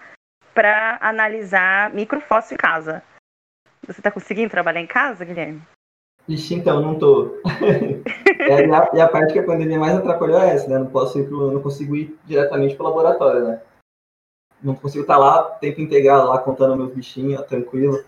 para 0.53 0.99
analisar 1.01 1.95
microfóssil 1.95 2.55
em 2.55 2.59
casa. 2.59 3.03
Você 3.87 4.01
está 4.01 4.11
conseguindo 4.11 4.51
trabalhar 4.51 4.81
em 4.81 4.87
casa, 4.87 5.25
Guilherme? 5.25 5.63
Ixi, 6.27 6.55
então, 6.55 6.81
não 6.81 6.99
tô. 6.99 7.39
é, 8.41 8.67
e, 8.67 8.73
a, 8.73 8.91
e, 8.95 9.01
a, 9.01 9.09
parte 9.09 9.35
que 9.35 9.39
a 9.39 9.45
pandemia 9.45 9.79
mais 9.79 9.95
atrapalhou 9.95 10.41
é 10.41 10.55
essa, 10.55 10.69
né? 10.69 10.79
Não 10.79 10.87
posso 10.87 11.19
ir 11.19 11.29
pro, 11.29 11.53
não 11.53 11.61
consigo 11.61 11.95
ir 11.95 12.19
diretamente 12.25 12.75
pro 12.75 12.87
laboratório, 12.87 13.47
né? 13.47 13.61
Não 14.63 14.75
consigo 14.75 15.03
estar 15.03 15.15
tá 15.15 15.21
lá, 15.21 15.43
tempo 15.43 15.83
integral 15.83 16.29
lá, 16.29 16.39
contando 16.39 16.77
meus 16.77 16.95
bichinhos, 16.95 17.43
tranquilo. 17.43 18.03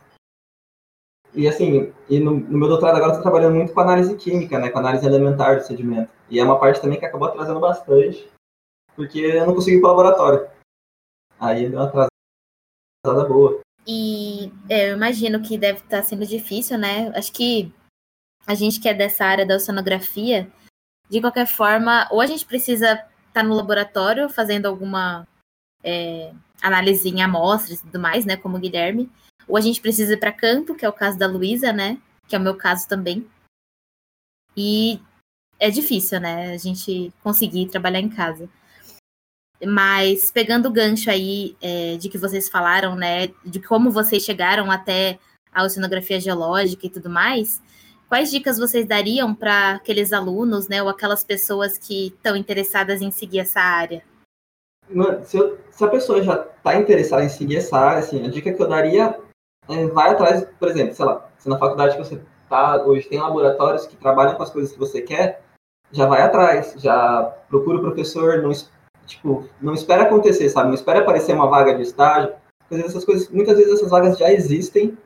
E 1.36 1.46
assim, 1.46 1.92
e 2.08 2.18
no, 2.18 2.32
no 2.32 2.58
meu 2.58 2.66
doutorado 2.66 2.96
agora 2.96 3.14
tô 3.14 3.20
trabalhando 3.20 3.56
muito 3.56 3.74
com 3.74 3.80
análise 3.80 4.16
química, 4.16 4.58
né? 4.58 4.70
Com 4.70 4.78
análise 4.78 5.06
elementar 5.06 5.56
do 5.56 5.62
sedimento. 5.62 6.10
E 6.30 6.40
é 6.40 6.44
uma 6.44 6.58
parte 6.58 6.80
também 6.80 6.98
que 6.98 7.04
acabou 7.04 7.28
atrasando 7.28 7.60
bastante, 7.60 8.26
porque 8.96 9.18
eu 9.18 9.46
não 9.46 9.54
consigo 9.54 9.76
ir 9.76 9.80
pro 9.80 9.90
laboratório. 9.90 10.48
Aí 11.38 11.68
deu 11.68 11.78
uma 11.78 11.84
atrasada 11.86 13.28
boa. 13.28 13.60
E 13.86 14.50
é, 14.68 14.90
eu 14.90 14.96
imagino 14.96 15.42
que 15.42 15.58
deve 15.58 15.80
estar 15.80 15.98
tá 15.98 16.02
sendo 16.02 16.26
difícil, 16.26 16.78
né? 16.78 17.12
Acho 17.14 17.30
que 17.30 17.70
a 18.46 18.54
gente 18.54 18.80
que 18.80 18.88
é 18.88 18.94
dessa 18.94 19.26
área 19.26 19.44
da 19.44 19.56
oceanografia, 19.56 20.50
de 21.10 21.20
qualquer 21.20 21.46
forma, 21.46 22.08
ou 22.10 22.22
a 22.22 22.26
gente 22.26 22.46
precisa 22.46 22.92
estar 22.92 23.10
tá 23.34 23.42
no 23.42 23.54
laboratório 23.54 24.30
fazendo 24.30 24.64
alguma 24.64 25.28
é, 25.84 26.32
análise 26.62 27.08
em 27.10 27.22
amostras 27.22 27.78
e 27.78 27.82
tudo 27.82 28.00
mais, 28.00 28.24
né, 28.24 28.36
como 28.38 28.56
o 28.56 28.60
Guilherme, 28.60 29.10
ou 29.48 29.56
a 29.56 29.60
gente 29.60 29.80
precisa 29.80 30.14
ir 30.14 30.16
para 30.18 30.32
campo, 30.32 30.74
que 30.74 30.84
é 30.84 30.88
o 30.88 30.92
caso 30.92 31.18
da 31.18 31.26
Luísa, 31.26 31.72
né, 31.72 31.98
que 32.26 32.34
é 32.34 32.38
o 32.38 32.42
meu 32.42 32.54
caso 32.54 32.88
também. 32.88 33.26
E 34.56 35.00
é 35.58 35.70
difícil, 35.70 36.20
né, 36.20 36.52
a 36.52 36.56
gente 36.56 37.12
conseguir 37.22 37.68
trabalhar 37.68 38.00
em 38.00 38.08
casa. 38.08 38.48
Mas 39.64 40.30
pegando 40.30 40.68
o 40.68 40.72
gancho 40.72 41.10
aí 41.10 41.56
é, 41.62 41.96
de 41.96 42.08
que 42.08 42.18
vocês 42.18 42.48
falaram, 42.48 42.94
né, 42.94 43.28
de 43.44 43.60
como 43.60 43.90
vocês 43.90 44.22
chegaram 44.22 44.70
até 44.70 45.18
a 45.52 45.64
oceanografia 45.64 46.20
geológica 46.20 46.86
e 46.86 46.90
tudo 46.90 47.08
mais, 47.08 47.62
Quais 48.08 48.30
dicas 48.30 48.56
vocês 48.56 48.86
dariam 48.86 49.34
para 49.34 49.72
aqueles 49.72 50.12
alunos, 50.12 50.68
né, 50.68 50.80
ou 50.80 50.88
aquelas 50.88 51.24
pessoas 51.24 51.76
que 51.76 52.08
estão 52.08 52.36
interessadas 52.36 53.02
em 53.02 53.10
seguir 53.10 53.40
essa 53.40 53.60
área? 53.60 54.02
Se, 55.24 55.36
eu, 55.36 55.58
se 55.72 55.84
a 55.84 55.88
pessoa 55.88 56.22
já 56.22 56.40
está 56.40 56.76
interessada 56.76 57.24
em 57.24 57.28
seguir 57.28 57.56
essa 57.56 57.76
área, 57.76 57.98
assim, 57.98 58.24
a 58.24 58.30
dica 58.30 58.52
que 58.52 58.62
eu 58.62 58.68
daria 58.68 59.18
é 59.68 59.86
vai 59.88 60.10
atrás, 60.10 60.46
por 60.58 60.68
exemplo, 60.68 60.94
sei 60.94 61.04
lá, 61.04 61.28
se 61.38 61.48
na 61.48 61.58
faculdade 61.58 61.96
que 61.96 62.04
você 62.04 62.20
está 62.44 62.82
hoje 62.84 63.08
tem 63.08 63.20
laboratórios 63.20 63.86
que 63.86 63.96
trabalham 63.96 64.34
com 64.34 64.42
as 64.42 64.50
coisas 64.50 64.72
que 64.72 64.78
você 64.78 65.02
quer, 65.02 65.42
já 65.92 66.06
vai 66.06 66.22
atrás, 66.22 66.74
já 66.78 67.22
procura 67.48 67.78
o 67.78 67.80
professor, 67.80 68.42
não, 68.42 68.52
tipo, 69.06 69.48
não 69.60 69.74
espera 69.74 70.04
acontecer, 70.04 70.48
sabe? 70.48 70.68
Não 70.68 70.74
espera 70.74 71.00
aparecer 71.00 71.34
uma 71.34 71.48
vaga 71.48 71.74
de 71.74 71.82
estágio, 71.82 72.34
porque 72.68 72.84
essas 72.84 73.04
coisas, 73.04 73.28
muitas 73.30 73.56
vezes 73.56 73.74
essas 73.74 73.90
vagas 73.90 74.18
já 74.18 74.32
existem 74.32 74.96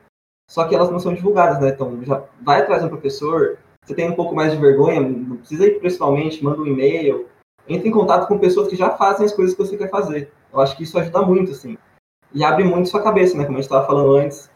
só 0.50 0.66
que 0.66 0.74
elas 0.74 0.90
não 0.90 0.98
são 0.98 1.14
divulgadas, 1.14 1.60
né? 1.60 1.68
Então, 1.68 2.02
já 2.02 2.24
vai 2.42 2.60
atrás 2.60 2.82
do 2.82 2.88
professor, 2.88 3.56
você 3.86 3.94
tem 3.94 4.10
um 4.10 4.16
pouco 4.16 4.34
mais 4.34 4.50
de 4.50 4.58
vergonha, 4.58 5.00
não 5.00 5.36
precisa 5.36 5.64
ir 5.64 5.78
pessoalmente, 5.78 6.42
manda 6.42 6.60
um 6.60 6.66
e-mail, 6.66 7.28
entre 7.68 7.88
em 7.88 7.92
contato 7.92 8.26
com 8.26 8.36
pessoas 8.36 8.66
que 8.66 8.74
já 8.74 8.90
fazem 8.90 9.26
as 9.26 9.32
coisas 9.32 9.54
que 9.54 9.62
você 9.62 9.76
quer 9.76 9.88
fazer. 9.88 10.32
Eu 10.52 10.60
acho 10.60 10.76
que 10.76 10.82
isso 10.82 10.98
ajuda 10.98 11.22
muito, 11.22 11.52
assim. 11.52 11.78
E 12.34 12.44
abre 12.44 12.64
muito 12.64 12.88
sua 12.88 13.02
cabeça, 13.02 13.36
né? 13.36 13.44
Como 13.44 13.56
a 13.56 13.60
gente 13.60 13.70
estava 13.70 13.86
falando 13.86 14.16
antes. 14.16 14.50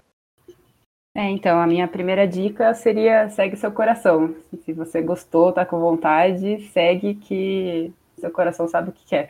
É, 1.17 1.29
então, 1.31 1.61
a 1.61 1.67
minha 1.67 1.87
primeira 1.87 2.27
dica 2.27 2.75
seria 2.75 3.29
segue 3.29 3.57
seu 3.57 3.71
coração. 3.71 4.35
Se 4.65 4.73
você 4.73 5.01
gostou, 5.01 5.53
tá 5.53 5.65
com 5.65 5.79
vontade, 5.79 6.61
segue 6.73 7.15
que 7.15 7.93
seu 8.19 8.31
coração 8.31 8.67
sabe 8.67 8.91
o 8.91 8.93
que 8.93 9.07
quer. 9.07 9.29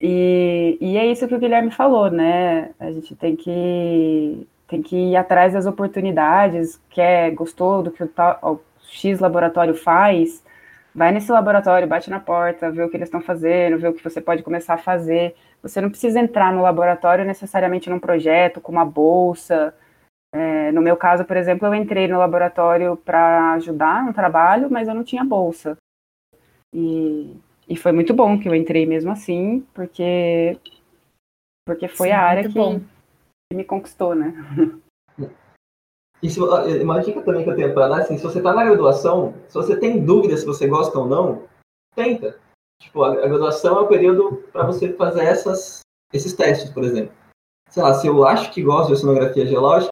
E, 0.00 0.78
e 0.80 0.96
é 0.96 1.06
isso 1.06 1.26
que 1.26 1.34
o 1.34 1.38
Guilherme 1.38 1.70
falou, 1.70 2.10
né? 2.10 2.70
A 2.78 2.92
gente 2.92 3.16
tem 3.16 3.34
que 3.34 4.46
tem 4.66 4.82
que 4.82 4.96
ir 4.96 5.16
atrás 5.16 5.52
das 5.52 5.66
oportunidades, 5.66 6.80
quer, 6.90 7.30
gostou 7.32 7.82
do 7.82 7.90
que 7.90 8.02
o, 8.02 8.10
o 8.42 8.60
X 8.82 9.20
laboratório 9.20 9.74
faz, 9.74 10.42
vai 10.94 11.12
nesse 11.12 11.30
laboratório, 11.30 11.88
bate 11.88 12.08
na 12.10 12.20
porta, 12.20 12.70
vê 12.70 12.82
o 12.82 12.88
que 12.88 12.96
eles 12.96 13.08
estão 13.08 13.20
fazendo, 13.20 13.78
vê 13.78 13.88
o 13.88 13.92
que 13.92 14.02
você 14.02 14.20
pode 14.20 14.42
começar 14.42 14.74
a 14.74 14.78
fazer. 14.78 15.34
Você 15.64 15.80
não 15.80 15.88
precisa 15.88 16.20
entrar 16.20 16.52
no 16.52 16.60
laboratório 16.60 17.24
necessariamente 17.24 17.88
num 17.88 17.98
projeto, 17.98 18.60
com 18.60 18.70
uma 18.70 18.84
bolsa. 18.84 19.74
É, 20.34 20.70
no 20.72 20.82
meu 20.82 20.94
caso, 20.94 21.24
por 21.24 21.38
exemplo, 21.38 21.66
eu 21.66 21.74
entrei 21.74 22.06
no 22.06 22.18
laboratório 22.18 22.98
para 22.98 23.54
ajudar 23.54 24.04
no 24.04 24.12
trabalho, 24.12 24.70
mas 24.70 24.86
eu 24.86 24.94
não 24.94 25.02
tinha 25.02 25.24
bolsa. 25.24 25.74
E, 26.70 27.34
e 27.66 27.76
foi 27.76 27.92
muito 27.92 28.12
bom 28.12 28.38
que 28.38 28.46
eu 28.46 28.54
entrei 28.54 28.84
mesmo 28.84 29.10
assim, 29.10 29.66
porque, 29.72 30.58
porque 31.66 31.88
foi 31.88 32.08
Sim, 32.08 32.14
a 32.14 32.20
área 32.20 32.42
que, 32.42 32.54
bom 32.54 32.80
me 33.54 33.64
conquistou, 33.64 34.14
né? 34.14 34.34
Se, 36.22 36.40
uma 36.40 37.00
dica 37.00 37.22
também 37.22 37.44
que 37.44 37.50
eu 37.50 37.56
tenho 37.56 37.72
para 37.72 37.88
dar, 37.88 37.98
assim, 38.00 38.16
se 38.16 38.24
você 38.24 38.38
está 38.38 38.52
na 38.52 38.64
graduação, 38.64 39.34
se 39.46 39.54
você 39.54 39.78
tem 39.78 40.04
dúvida 40.04 40.36
se 40.36 40.46
você 40.46 40.66
gosta 40.66 40.98
ou 40.98 41.06
não, 41.06 41.42
tenta. 41.94 42.38
Tipo, 42.84 43.02
a, 43.02 43.14
graduação 43.14 43.78
é 43.78 43.80
o 43.80 43.88
período 43.88 44.44
para 44.52 44.66
você 44.66 44.92
fazer 44.92 45.24
essas, 45.24 45.80
esses 46.12 46.34
testes, 46.34 46.70
por 46.70 46.84
exemplo. 46.84 47.14
Sei 47.70 47.82
lá, 47.82 47.94
se 47.94 48.06
eu 48.06 48.26
acho 48.26 48.52
que 48.52 48.62
gosto 48.62 48.88
de 48.88 48.92
oceanografia 48.92 49.46
geológica, 49.46 49.90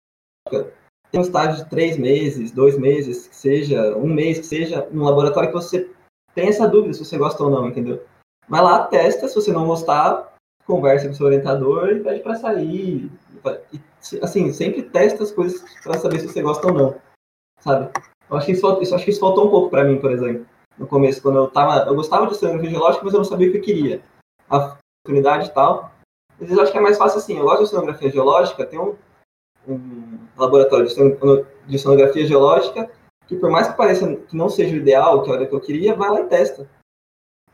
tem 1.11 1.21
um 1.21 1.25
estágio 1.25 1.65
de 1.65 1.71
três 1.71 1.97
meses, 1.97 2.53
dois 2.53 2.79
meses, 2.79 3.27
que 3.27 3.35
seja, 3.35 3.97
um 3.97 4.07
mês, 4.07 4.39
que 4.39 4.47
seja, 4.47 4.87
no 4.91 5.05
laboratório 5.05 5.49
que 5.49 5.55
você 5.55 5.91
tem 6.35 6.49
essa 6.49 6.69
dúvida 6.69 6.95
se 6.95 7.05
você 7.05 7.19
gosta 7.19 7.43
ou 7.43 7.51
não, 7.51 7.69
entendeu? 7.69 8.05
Vai 8.49 8.63
lá, 8.63 8.87
testa, 8.87 9.27
se 9.27 9.35
você 9.35 9.53
não 9.53 9.67
gostar, 9.67 10.35
conversa 10.67 11.09
com 11.09 11.15
seu 11.15 11.27
orientador 11.27 11.89
e 11.89 12.01
pede 12.01 12.21
para 12.21 12.37
sair, 12.37 13.11
e, 13.73 13.81
assim, 14.23 14.53
sempre 14.53 14.83
testa 14.83 15.23
as 15.23 15.33
coisas 15.33 15.63
para 15.83 15.99
saber 15.99 16.21
se 16.21 16.29
você 16.29 16.43
gosta 16.43 16.67
ou 16.67 16.75
não, 16.75 17.01
sabe? 17.61 17.91
Eu 18.31 18.37
acho 18.37 18.47
que 18.47 18.53
isso, 18.53 18.83
isso 18.83 18.95
acho 18.95 19.05
que 19.05 19.11
isso 19.11 19.21
faltou 19.21 19.47
um 19.47 19.51
pouco 19.51 19.71
para 19.71 19.85
mim, 19.85 19.99
por 19.99 20.13
exemplo, 20.13 20.47
no 20.79 20.87
começo, 20.87 21.23
quando 21.23 21.37
eu 21.37 21.49
tava, 21.49 21.89
eu 21.89 21.95
gostava 21.95 22.27
de 22.27 22.33
oceanografia 22.33 22.71
geológica, 22.71 23.05
mas 23.05 23.15
eu 23.15 23.19
não 23.19 23.25
sabia 23.25 23.49
o 23.49 23.53
que 23.53 23.59
eu 23.59 23.63
queria, 23.63 24.03
a 24.49 24.77
oportunidade 25.05 25.49
e 25.49 25.55
tal. 25.55 25.93
Às 26.33 26.39
vezes 26.39 26.57
eu 26.57 26.63
acho 26.63 26.73
que 26.73 26.79
é 26.79 26.81
mais 26.81 26.99
fácil 26.99 27.19
assim, 27.19 27.39
eu 27.39 27.45
gosto 27.45 27.59
de 27.59 27.65
oceanografia 27.65 28.11
geológica, 28.11 28.67
tem 28.67 28.79
um, 28.79 28.97
um 29.69 30.19
laboratório 30.37 30.87
de 30.87 31.77
oceanografia 31.77 32.27
geológica 32.27 32.91
que 33.27 33.37
por 33.37 33.51
mais 33.51 33.69
que 33.69 33.77
pareça 33.77 34.15
que 34.17 34.37
não 34.37 34.49
seja 34.49 34.75
o 34.75 34.79
ideal, 34.79 35.23
que 35.23 35.31
é 35.31 35.33
a 35.33 35.37
hora 35.37 35.47
que 35.47 35.55
eu 35.55 35.61
queria, 35.61 35.95
vai 35.95 36.11
lá 36.11 36.21
e 36.21 36.29
testa. 36.29 36.69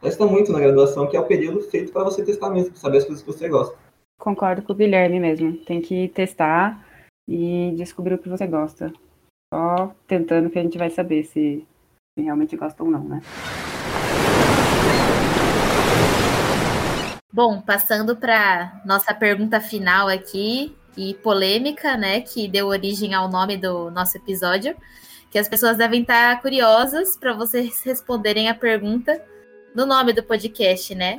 Testa 0.00 0.26
muito 0.26 0.52
na 0.52 0.60
graduação, 0.60 1.06
que 1.06 1.16
é 1.16 1.20
o 1.20 1.26
período 1.26 1.60
feito 1.60 1.92
para 1.92 2.04
você 2.04 2.24
testar 2.24 2.50
mesmo, 2.50 2.70
para 2.70 2.80
saber 2.80 2.98
as 2.98 3.04
coisas 3.04 3.22
que 3.22 3.32
você 3.32 3.48
gosta. 3.48 3.76
Concordo 4.18 4.62
com 4.62 4.72
o 4.72 4.76
Guilherme 4.76 5.20
mesmo. 5.20 5.56
Tem 5.64 5.80
que 5.80 6.08
testar 6.08 6.84
e 7.28 7.72
descobrir 7.76 8.14
o 8.14 8.18
que 8.18 8.28
você 8.28 8.46
gosta. 8.46 8.92
Só 9.52 9.92
tentando 10.06 10.50
que 10.50 10.58
a 10.58 10.62
gente 10.62 10.78
vai 10.78 10.90
saber 10.90 11.24
se, 11.24 11.66
realmente 12.22 12.56
gosta 12.56 12.82
ou 12.82 12.90
não, 12.90 13.04
né? 13.04 13.20
Bom, 17.32 17.60
passando 17.60 18.16
para 18.16 18.80
nossa 18.84 19.14
pergunta 19.14 19.60
final 19.60 20.08
aqui 20.08 20.76
e 20.96 21.14
polêmica, 21.14 21.96
né, 21.96 22.20
que 22.20 22.48
deu 22.48 22.66
origem 22.66 23.14
ao 23.14 23.28
nome 23.28 23.56
do 23.56 23.90
nosso 23.90 24.16
episódio, 24.16 24.76
que 25.30 25.38
as 25.38 25.48
pessoas 25.48 25.76
devem 25.76 26.02
estar 26.02 26.40
curiosas 26.40 27.16
para 27.16 27.32
vocês 27.32 27.82
responderem 27.84 28.48
a 28.48 28.54
pergunta 28.54 29.22
no 29.74 29.86
nome 29.86 30.12
do 30.12 30.22
podcast, 30.22 30.94
né? 30.94 31.18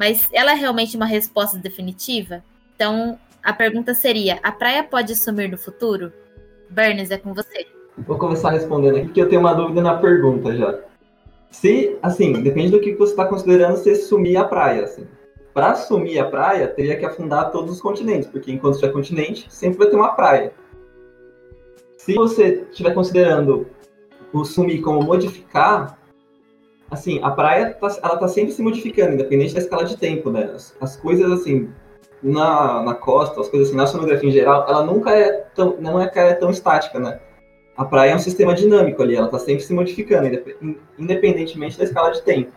mas 0.00 0.26
ela 0.32 0.52
é 0.52 0.54
realmente 0.54 0.96
uma 0.96 1.04
resposta 1.04 1.58
definitiva? 1.58 2.42
Então, 2.74 3.20
a 3.42 3.52
pergunta 3.52 3.92
seria: 3.92 4.40
a 4.42 4.50
praia 4.50 4.82
pode 4.82 5.14
sumir 5.14 5.50
no 5.50 5.58
futuro? 5.58 6.10
Bernes, 6.70 7.10
é 7.10 7.18
com 7.18 7.34
você. 7.34 7.66
Vou 8.06 8.18
começar 8.18 8.50
respondendo 8.50 8.96
aqui, 8.96 9.06
porque 9.06 9.20
eu 9.20 9.28
tenho 9.28 9.40
uma 9.40 9.54
dúvida 9.54 9.80
na 9.82 9.96
pergunta 9.98 10.54
já. 10.54 10.78
Se, 11.50 11.98
assim, 12.02 12.32
depende 12.42 12.70
do 12.70 12.80
que 12.80 12.94
você 12.94 13.12
está 13.12 13.24
considerando 13.24 13.76
se 13.76 13.94
sumir 13.96 14.36
a 14.36 14.44
praia, 14.44 14.84
assim. 14.84 15.06
Para 15.52 15.74
sumir 15.74 16.18
a 16.18 16.24
praia, 16.24 16.68
teria 16.68 16.96
que 16.96 17.04
afundar 17.04 17.50
todos 17.50 17.72
os 17.72 17.80
continentes, 17.80 18.28
porque 18.28 18.52
enquanto 18.52 18.78
tiver 18.78 18.92
continente, 18.92 19.46
sempre 19.52 19.78
vai 19.78 19.88
ter 19.88 19.96
uma 19.96 20.12
praia. 20.12 20.52
Se 21.98 22.14
você 22.14 22.66
estiver 22.70 22.94
considerando 22.94 23.66
o 24.32 24.44
sumir 24.44 24.80
como 24.80 25.02
modificar, 25.02 25.98
assim, 26.90 27.20
a 27.22 27.30
praia 27.30 27.74
tá, 27.74 27.88
ela 28.02 28.16
tá 28.16 28.28
sempre 28.28 28.52
se 28.52 28.62
modificando, 28.62 29.14
independente 29.14 29.54
da 29.54 29.60
escala 29.60 29.84
de 29.84 29.96
tempo, 29.96 30.30
né? 30.30 30.52
As, 30.54 30.76
as 30.80 30.96
coisas 30.96 31.30
assim 31.32 31.68
na, 32.22 32.82
na 32.82 32.94
costa, 32.94 33.40
as 33.40 33.48
coisas 33.48 33.68
assim, 33.68 33.76
na 33.76 33.86
sonografia 33.86 34.28
em 34.28 34.32
geral, 34.32 34.66
ela 34.68 34.84
nunca 34.84 35.10
é 35.10 35.30
tão, 35.54 35.76
não 35.80 36.00
é, 36.00 36.10
é 36.14 36.34
tão 36.34 36.50
estática, 36.50 36.98
né? 36.98 37.20
A 37.80 37.84
praia 37.86 38.10
é 38.10 38.14
um 38.14 38.18
sistema 38.18 38.52
dinâmico 38.54 39.02
ali, 39.02 39.16
ela 39.16 39.24
está 39.24 39.38
sempre 39.38 39.62
se 39.62 39.72
modificando, 39.72 40.28
independentemente 40.98 41.78
da 41.78 41.84
escala 41.84 42.10
de 42.10 42.20
tempo. 42.20 42.52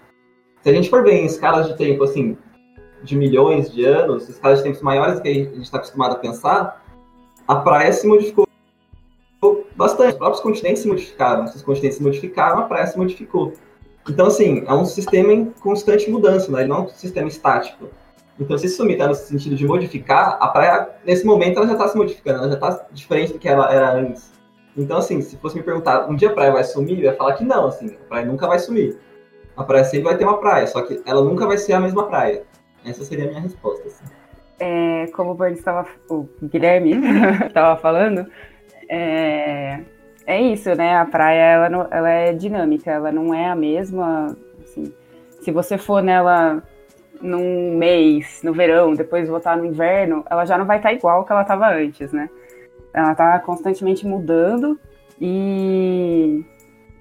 Se 0.61 0.69
a 0.69 0.73
gente 0.73 0.89
for 0.89 1.01
ver 1.01 1.13
em 1.13 1.25
escalas 1.25 1.65
de 1.65 1.77
tempo, 1.77 2.03
assim, 2.03 2.37
de 3.01 3.15
milhões 3.15 3.71
de 3.71 3.85
anos, 3.85 4.27
escalas 4.27 4.57
de 4.57 4.65
tempos 4.65 4.81
maiores 4.81 5.21
que 5.21 5.29
a 5.29 5.33
gente 5.33 5.61
está 5.61 5.77
acostumado 5.77 6.11
a 6.11 6.19
pensar, 6.19 6.83
a 7.47 7.55
praia 7.55 7.93
se 7.93 8.05
modificou 8.05 8.45
bastante. 9.77 10.11
Os 10.11 10.17
próprios 10.17 10.41
continentes 10.41 10.81
se 10.81 10.89
modificaram. 10.89 11.47
Se 11.47 11.55
os 11.55 11.61
continentes 11.61 11.99
se 11.99 12.03
modificaram, 12.03 12.59
a 12.59 12.63
praia 12.63 12.87
se 12.87 12.97
modificou. 12.97 13.53
Então, 14.09 14.25
assim, 14.25 14.65
é 14.67 14.73
um 14.73 14.83
sistema 14.83 15.31
em 15.31 15.45
constante 15.51 16.11
mudança, 16.11 16.51
né? 16.51 16.65
Não 16.65 16.75
é 16.75 16.79
um 16.81 16.89
sistema 16.89 17.29
estático. 17.29 17.87
Então, 18.37 18.57
se 18.57 18.65
isso 18.65 18.85
está 18.85 19.07
no 19.07 19.15
sentido 19.15 19.55
de 19.55 19.65
modificar, 19.65 20.37
a 20.41 20.49
praia, 20.49 20.89
nesse 21.05 21.25
momento, 21.25 21.59
ela 21.59 21.67
já 21.67 21.73
está 21.73 21.87
se 21.87 21.95
modificando, 21.95 22.39
ela 22.39 22.49
já 22.49 22.55
está 22.55 22.87
diferente 22.91 23.31
do 23.31 23.39
que 23.39 23.47
ela 23.47 23.73
era 23.73 23.93
antes. 23.93 24.33
Então, 24.75 24.97
assim, 24.97 25.21
se 25.21 25.37
fosse 25.37 25.55
me 25.55 25.63
perguntar, 25.63 26.09
um 26.09 26.15
dia 26.15 26.29
a 26.29 26.33
praia 26.33 26.51
vai 26.51 26.63
sumir, 26.63 26.97
eu 26.97 27.05
ia 27.05 27.15
falar 27.15 27.33
que 27.33 27.43
não, 27.43 27.67
assim, 27.67 27.95
a 27.95 28.07
praia 28.07 28.25
nunca 28.25 28.47
vai 28.47 28.57
sumir. 28.59 28.97
A 29.55 29.63
praia 29.63 29.83
sempre 29.83 30.05
vai 30.05 30.17
ter 30.17 30.23
uma 30.23 30.39
praia, 30.39 30.65
só 30.65 30.81
que 30.81 31.01
ela 31.05 31.23
nunca 31.23 31.45
vai 31.45 31.57
ser 31.57 31.73
a 31.73 31.79
mesma 31.79 32.07
praia. 32.07 32.43
Essa 32.83 33.03
seria 33.03 33.25
a 33.25 33.27
minha 33.27 33.41
resposta, 33.41 33.87
assim. 33.87 34.05
É, 34.59 35.07
como 35.13 35.35
o 35.39 35.45
estava, 35.47 35.87
o 36.09 36.27
Guilherme 36.41 36.93
estava 37.45 37.79
falando, 37.79 38.25
é, 38.89 39.81
é 40.25 40.41
isso, 40.41 40.73
né? 40.75 40.97
A 40.97 41.05
praia, 41.05 41.41
ela, 41.41 41.69
não, 41.69 41.87
ela 41.91 42.09
é 42.09 42.33
dinâmica, 42.33 42.91
ela 42.91 43.11
não 43.11 43.33
é 43.33 43.47
a 43.47 43.55
mesma, 43.55 44.35
assim, 44.63 44.93
se 45.41 45.51
você 45.51 45.77
for 45.77 46.01
nela 46.01 46.63
num 47.21 47.77
mês, 47.77 48.41
no 48.43 48.53
verão, 48.53 48.93
depois 48.93 49.29
voltar 49.29 49.55
no 49.55 49.65
inverno, 49.65 50.25
ela 50.29 50.45
já 50.45 50.57
não 50.57 50.65
vai 50.65 50.77
estar 50.77 50.89
tá 50.89 50.95
igual 50.95 51.23
que 51.25 51.31
ela 51.31 51.41
estava 51.41 51.69
antes, 51.69 52.11
né? 52.11 52.29
Ela 52.93 53.11
está 53.11 53.39
constantemente 53.39 54.05
mudando 54.05 54.79
e 55.19 56.43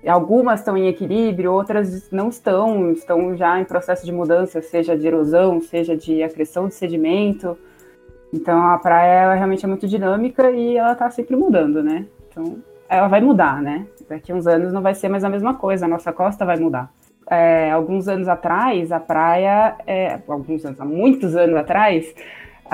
algumas 0.07 0.61
estão 0.61 0.77
em 0.77 0.89
equilíbrio, 0.89 1.53
outras 1.53 2.11
não 2.11 2.29
estão, 2.29 2.93
estão 2.93 3.37
já 3.37 3.61
em 3.61 3.65
processo 3.65 4.05
de 4.05 4.13
mudança, 4.13 4.63
seja 4.63 4.97
de 4.97 5.07
erosão, 5.07 5.61
seja 5.61 5.97
de 5.97 6.23
acreção 6.23 6.69
de 6.69 6.75
sedimento. 6.75 7.57
Então 8.33 8.67
a 8.67 8.79
praia 8.79 9.23
ela 9.23 9.35
realmente 9.35 9.65
é 9.65 9.69
muito 9.69 9.87
dinâmica 9.87 10.51
e 10.51 10.77
ela 10.77 10.93
está 10.93 11.11
sempre 11.11 11.37
mudando, 11.37 11.83
né? 11.83 12.07
Então 12.29 12.57
ela 12.89 13.09
vai 13.09 13.21
mudar, 13.21 13.61
né? 13.61 13.87
Daqui 14.09 14.33
uns 14.33 14.47
anos 14.47 14.73
não 14.73 14.83
vai 14.83 14.95
ser 14.95 15.09
mais 15.09 15.25
a 15.25 15.29
mesma 15.29 15.55
coisa, 15.55 15.85
a 15.85 15.89
nossa 15.89 16.13
costa 16.13 16.45
vai 16.45 16.59
mudar 16.59 16.91
é, 17.33 17.71
alguns 17.71 18.09
anos 18.09 18.29
atrás, 18.29 18.93
a 18.93 19.01
praia, 19.01 19.77
é, 19.87 20.19
alguns 20.29 20.65
anos, 20.65 20.81
há 20.81 20.85
muitos 20.85 21.35
anos 21.37 21.57
atrás, 21.57 22.15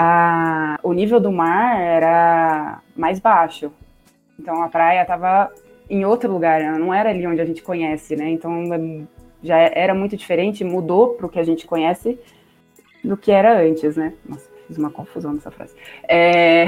a, 0.01 0.79
o 0.81 0.93
nível 0.93 1.19
do 1.19 1.33
mar 1.33 1.77
era 1.81 2.81
mais 2.95 3.19
baixo. 3.19 3.73
Então 4.39 4.63
a 4.63 4.69
praia 4.69 5.03
estava 5.03 5.53
em 5.91 6.05
outro 6.05 6.33
lugar, 6.33 6.63
não 6.79 6.95
era 6.95 7.11
ali 7.11 7.27
onde 7.27 7.41
a 7.41 7.45
gente 7.45 7.65
conhece, 7.65 8.15
né? 8.15 8.31
Então 8.31 8.65
já 9.43 9.57
era 9.57 9.93
muito 9.95 10.17
diferente, 10.17 10.63
mudou 10.63 11.15
para 11.15 11.27
o 11.27 11.29
que 11.29 11.41
a 11.41 11.43
gente 11.43 11.67
conhece 11.67 12.17
do 13.03 13.17
que 13.17 13.33
era 13.33 13.61
antes, 13.61 13.97
né? 13.97 14.15
Nossa, 14.25 14.49
fiz 14.69 14.79
uma 14.79 14.91
confusão 14.91 15.33
nessa 15.33 15.51
frase. 15.51 15.75
É... 16.09 16.67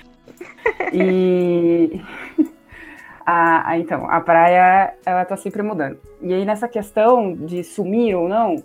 e 0.90 2.00
então, 3.78 4.10
a 4.10 4.22
praia, 4.22 4.94
ela 5.04 5.22
tá 5.26 5.36
sempre 5.36 5.62
mudando. 5.62 5.98
E 6.22 6.32
aí, 6.32 6.46
nessa 6.46 6.66
questão 6.66 7.34
de 7.34 7.62
sumir 7.62 8.14
ou 8.14 8.26
não, 8.26 8.56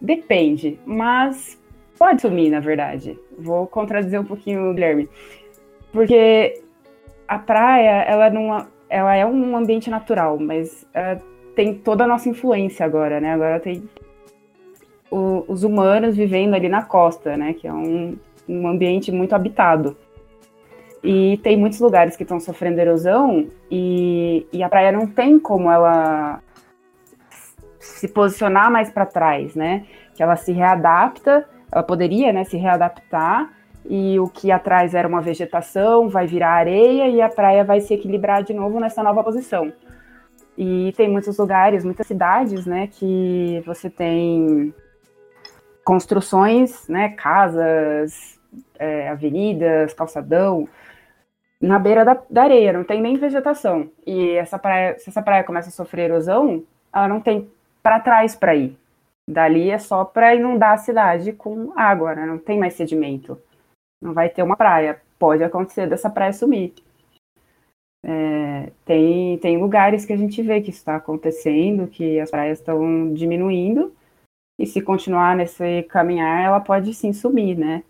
depende, 0.00 0.78
mas 0.86 1.58
pode 1.98 2.22
sumir, 2.22 2.50
na 2.50 2.60
verdade. 2.60 3.18
Vou 3.38 3.66
contradizer 3.66 4.20
um 4.20 4.24
pouquinho 4.24 4.70
o 4.70 4.74
Guilherme. 4.74 5.08
Porque 5.92 6.62
a 7.26 7.38
praia, 7.38 8.02
ela, 8.02 8.30
não, 8.30 8.66
ela 8.88 9.14
é 9.16 9.24
um 9.24 9.56
ambiente 9.56 9.90
natural, 9.90 10.38
mas 10.38 10.86
tem 11.54 11.74
toda 11.74 12.04
a 12.04 12.06
nossa 12.06 12.28
influência 12.28 12.84
agora, 12.84 13.20
né? 13.20 13.32
Agora 13.32 13.58
tem 13.58 13.88
o, 15.10 15.44
os 15.48 15.64
humanos 15.64 16.16
vivendo 16.16 16.54
ali 16.54 16.68
na 16.68 16.82
costa, 16.82 17.36
né? 17.36 17.54
Que 17.54 17.66
é 17.66 17.72
um, 17.72 18.18
um 18.48 18.68
ambiente 18.68 19.10
muito 19.10 19.34
habitado. 19.34 19.96
E 21.02 21.38
tem 21.38 21.56
muitos 21.56 21.80
lugares 21.80 22.16
que 22.16 22.24
estão 22.24 22.40
sofrendo 22.40 22.80
erosão 22.80 23.46
e, 23.70 24.46
e 24.52 24.62
a 24.62 24.68
praia 24.68 24.90
não 24.90 25.06
tem 25.06 25.38
como 25.38 25.70
ela 25.70 26.40
se 27.78 28.08
posicionar 28.08 28.70
mais 28.70 28.90
para 28.90 29.06
trás, 29.06 29.54
né? 29.54 29.86
Que 30.14 30.22
ela 30.22 30.36
se 30.36 30.52
readapta, 30.52 31.48
ela 31.70 31.82
poderia, 31.82 32.32
né, 32.32 32.44
se 32.44 32.56
readaptar 32.56 33.52
e 33.88 34.18
o 34.18 34.28
que 34.28 34.50
atrás 34.50 34.94
era 34.94 35.06
uma 35.06 35.20
vegetação 35.20 36.08
vai 36.08 36.26
virar 36.26 36.52
areia 36.52 37.08
e 37.08 37.20
a 37.20 37.28
praia 37.28 37.64
vai 37.64 37.80
se 37.80 37.94
equilibrar 37.94 38.42
de 38.42 38.52
novo 38.52 38.80
nessa 38.80 39.02
nova 39.02 39.22
posição. 39.22 39.72
E 40.56 40.92
tem 40.96 41.08
muitos 41.08 41.36
lugares, 41.38 41.84
muitas 41.84 42.06
cidades, 42.06 42.66
né, 42.66 42.86
que 42.86 43.62
você 43.66 43.90
tem 43.90 44.74
construções, 45.84 46.88
né, 46.88 47.10
casas, 47.10 48.40
é, 48.78 49.08
avenidas, 49.08 49.92
calçadão, 49.92 50.68
na 51.60 51.78
beira 51.78 52.04
da, 52.04 52.18
da, 52.28 52.42
areia, 52.42 52.72
não 52.72 52.84
tem 52.84 53.00
nem 53.00 53.16
vegetação. 53.16 53.90
E 54.06 54.32
essa 54.32 54.58
praia, 54.58 54.98
se 54.98 55.08
essa 55.08 55.22
praia 55.22 55.44
começa 55.44 55.68
a 55.68 55.72
sofrer 55.72 56.10
erosão, 56.10 56.64
ela 56.92 57.08
não 57.08 57.20
tem 57.20 57.50
para 57.82 58.00
trás 58.00 58.34
para 58.34 58.54
ir. 58.54 58.76
Dali 59.28 59.70
é 59.70 59.78
só 59.78 60.04
para 60.04 60.34
inundar 60.34 60.74
a 60.74 60.78
cidade 60.78 61.32
com 61.32 61.72
água, 61.76 62.14
né? 62.14 62.24
não 62.24 62.38
tem 62.38 62.58
mais 62.58 62.74
sedimento. 62.74 63.40
Não 64.00 64.12
vai 64.12 64.28
ter 64.28 64.42
uma 64.42 64.56
praia. 64.56 65.00
Pode 65.18 65.42
acontecer 65.42 65.88
dessa 65.88 66.08
praia 66.08 66.32
sumir. 66.32 66.74
É, 68.04 68.70
tem, 68.84 69.36
tem 69.38 69.58
lugares 69.58 70.04
que 70.04 70.12
a 70.12 70.16
gente 70.16 70.40
vê 70.42 70.60
que 70.60 70.70
isso 70.70 70.78
está 70.78 70.96
acontecendo, 70.96 71.88
que 71.88 72.20
as 72.20 72.30
praias 72.30 72.60
estão 72.60 73.12
diminuindo, 73.12 73.92
e 74.58 74.66
se 74.66 74.80
continuar 74.80 75.36
nesse 75.36 75.82
caminhar, 75.84 76.44
ela 76.44 76.60
pode 76.60 76.94
sim 76.94 77.12
sumir, 77.12 77.58
né? 77.58 77.82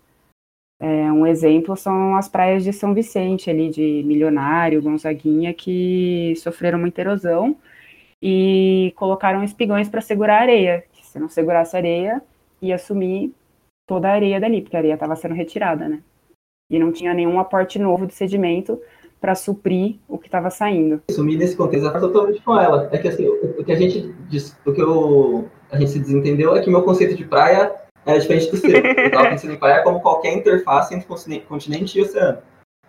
É, 0.79 1.11
um 1.11 1.25
exemplo 1.25 1.75
são 1.75 2.15
as 2.15 2.27
praias 2.29 2.63
de 2.63 2.71
São 2.73 2.93
Vicente, 2.93 3.49
ali 3.49 3.69
de 3.69 4.03
Milionário, 4.05 4.81
Gonzaguinha, 4.81 5.53
que 5.53 6.33
sofreram 6.37 6.79
muita 6.79 7.01
erosão 7.01 7.55
e 8.21 8.93
colocaram 8.95 9.43
espigões 9.43 9.89
para 9.89 10.01
segurar 10.01 10.39
a 10.39 10.41
areia. 10.41 10.85
Se 11.07 11.19
não 11.19 11.29
segurasse 11.29 11.75
a 11.75 11.79
areia, 11.79 12.21
ia 12.61 12.77
sumir 12.77 13.33
toda 13.87 14.09
a 14.09 14.13
areia 14.13 14.39
dali, 14.39 14.61
porque 14.61 14.75
a 14.75 14.79
areia 14.79 14.93
estava 14.93 15.15
sendo 15.15 15.33
retirada, 15.33 15.87
né? 15.87 16.01
E 16.69 16.77
não 16.77 16.91
tinha 16.91 17.13
nenhum 17.13 17.39
aporte 17.39 17.79
novo 17.79 18.05
de 18.05 18.13
sedimento 18.13 18.79
para 19.19 19.33
suprir 19.33 19.97
o 20.07 20.17
que 20.17 20.27
estava 20.27 20.49
saindo. 20.49 21.01
Sumir 21.09 21.37
nesse 21.37 21.55
contexto 21.55 21.87
é 21.87 21.99
totalmente 21.99 22.41
com 22.41 22.59
ela. 22.59 22.89
É 22.91 22.97
que 22.97 23.07
assim, 23.07 23.27
o, 23.27 23.63
que 23.63 23.71
a 23.71 23.75
gente 23.75 24.13
o 24.65 24.73
que 24.73 24.81
eu, 24.81 25.49
a 25.71 25.77
gente 25.77 25.91
se 25.91 25.99
desentendeu 25.99 26.55
é 26.55 26.61
que 26.61 26.69
meu 26.69 26.83
conceito 26.83 27.15
de 27.15 27.25
praia 27.25 27.73
é 28.05 28.17
diferente 28.17 28.51
do 28.51 28.57
seu. 28.57 28.69
Eu 28.69 29.05
estava 29.05 29.29
pensando 29.31 29.53
em 29.53 29.57
praia 29.57 29.83
como 29.83 30.01
qualquer 30.01 30.33
interface 30.33 30.93
entre 30.93 31.07
continente 31.47 31.97
e 31.97 32.01
oceano. 32.01 32.39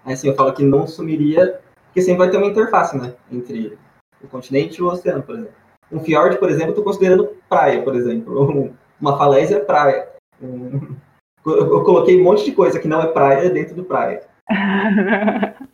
Aí 0.04 0.12
assim, 0.12 0.28
eu 0.28 0.34
falo 0.34 0.52
que 0.52 0.64
não 0.64 0.86
sumiria, 0.86 1.60
porque 1.86 2.02
sempre 2.02 2.18
vai 2.18 2.30
ter 2.30 2.36
uma 2.36 2.46
interface, 2.46 2.98
né? 2.98 3.14
Entre 3.30 3.78
o 4.22 4.26
continente 4.26 4.78
e 4.78 4.82
o 4.82 4.88
oceano, 4.88 5.22
por 5.22 5.36
exemplo. 5.36 5.67
Um 5.90 6.00
fiord, 6.00 6.38
por 6.38 6.48
exemplo, 6.50 6.68
eu 6.68 6.70
estou 6.70 6.84
considerando 6.84 7.36
praia, 7.48 7.82
por 7.82 7.94
exemplo. 7.94 8.74
Uma 9.00 9.16
falésia 9.16 9.56
é 9.56 9.60
praia. 9.60 10.08
Eu 10.40 11.84
coloquei 11.84 12.20
um 12.20 12.24
monte 12.24 12.44
de 12.44 12.52
coisa 12.52 12.80
que 12.80 12.88
não 12.88 13.00
é 13.00 13.06
praia 13.12 13.48
dentro 13.48 13.74
do 13.74 13.84
praia. 13.84 14.26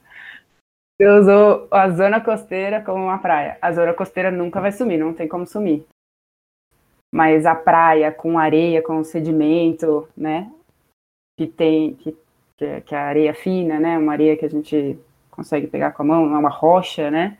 Você 0.96 1.08
usou 1.08 1.66
a 1.70 1.88
zona 1.90 2.20
costeira 2.20 2.80
como 2.80 3.02
uma 3.02 3.18
praia. 3.18 3.58
A 3.60 3.72
zona 3.72 3.92
costeira 3.92 4.30
nunca 4.30 4.60
vai 4.60 4.70
sumir, 4.70 4.96
não 4.96 5.12
tem 5.12 5.26
como 5.26 5.44
sumir 5.44 5.84
mas 7.14 7.46
a 7.46 7.54
praia 7.54 8.10
com 8.10 8.36
areia, 8.36 8.82
com 8.82 9.04
sedimento, 9.04 10.08
né? 10.16 10.52
Que 11.38 11.46
tem, 11.46 11.94
que, 11.94 12.16
que 12.84 12.92
é 12.92 12.98
areia 12.98 13.32
fina, 13.32 13.78
né? 13.78 13.96
Uma 13.96 14.10
areia 14.10 14.36
que 14.36 14.44
a 14.44 14.50
gente 14.50 14.98
consegue 15.30 15.68
pegar 15.68 15.92
com 15.92 16.02
a 16.02 16.06
mão, 16.06 16.26
uma 16.26 16.48
rocha, 16.48 17.12
né? 17.12 17.38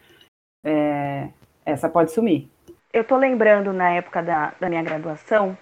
É, 0.65 1.29
essa 1.67 1.89
pode 1.89 2.13
sumir. 2.13 2.49
Eu 2.95 3.03
tô 3.03 3.17
lembrando 3.17 3.73
na 3.73 3.91
época 3.91 4.23
da, 4.23 4.55
da 4.61 4.69
minha 4.69 4.81
graduação 4.81 5.59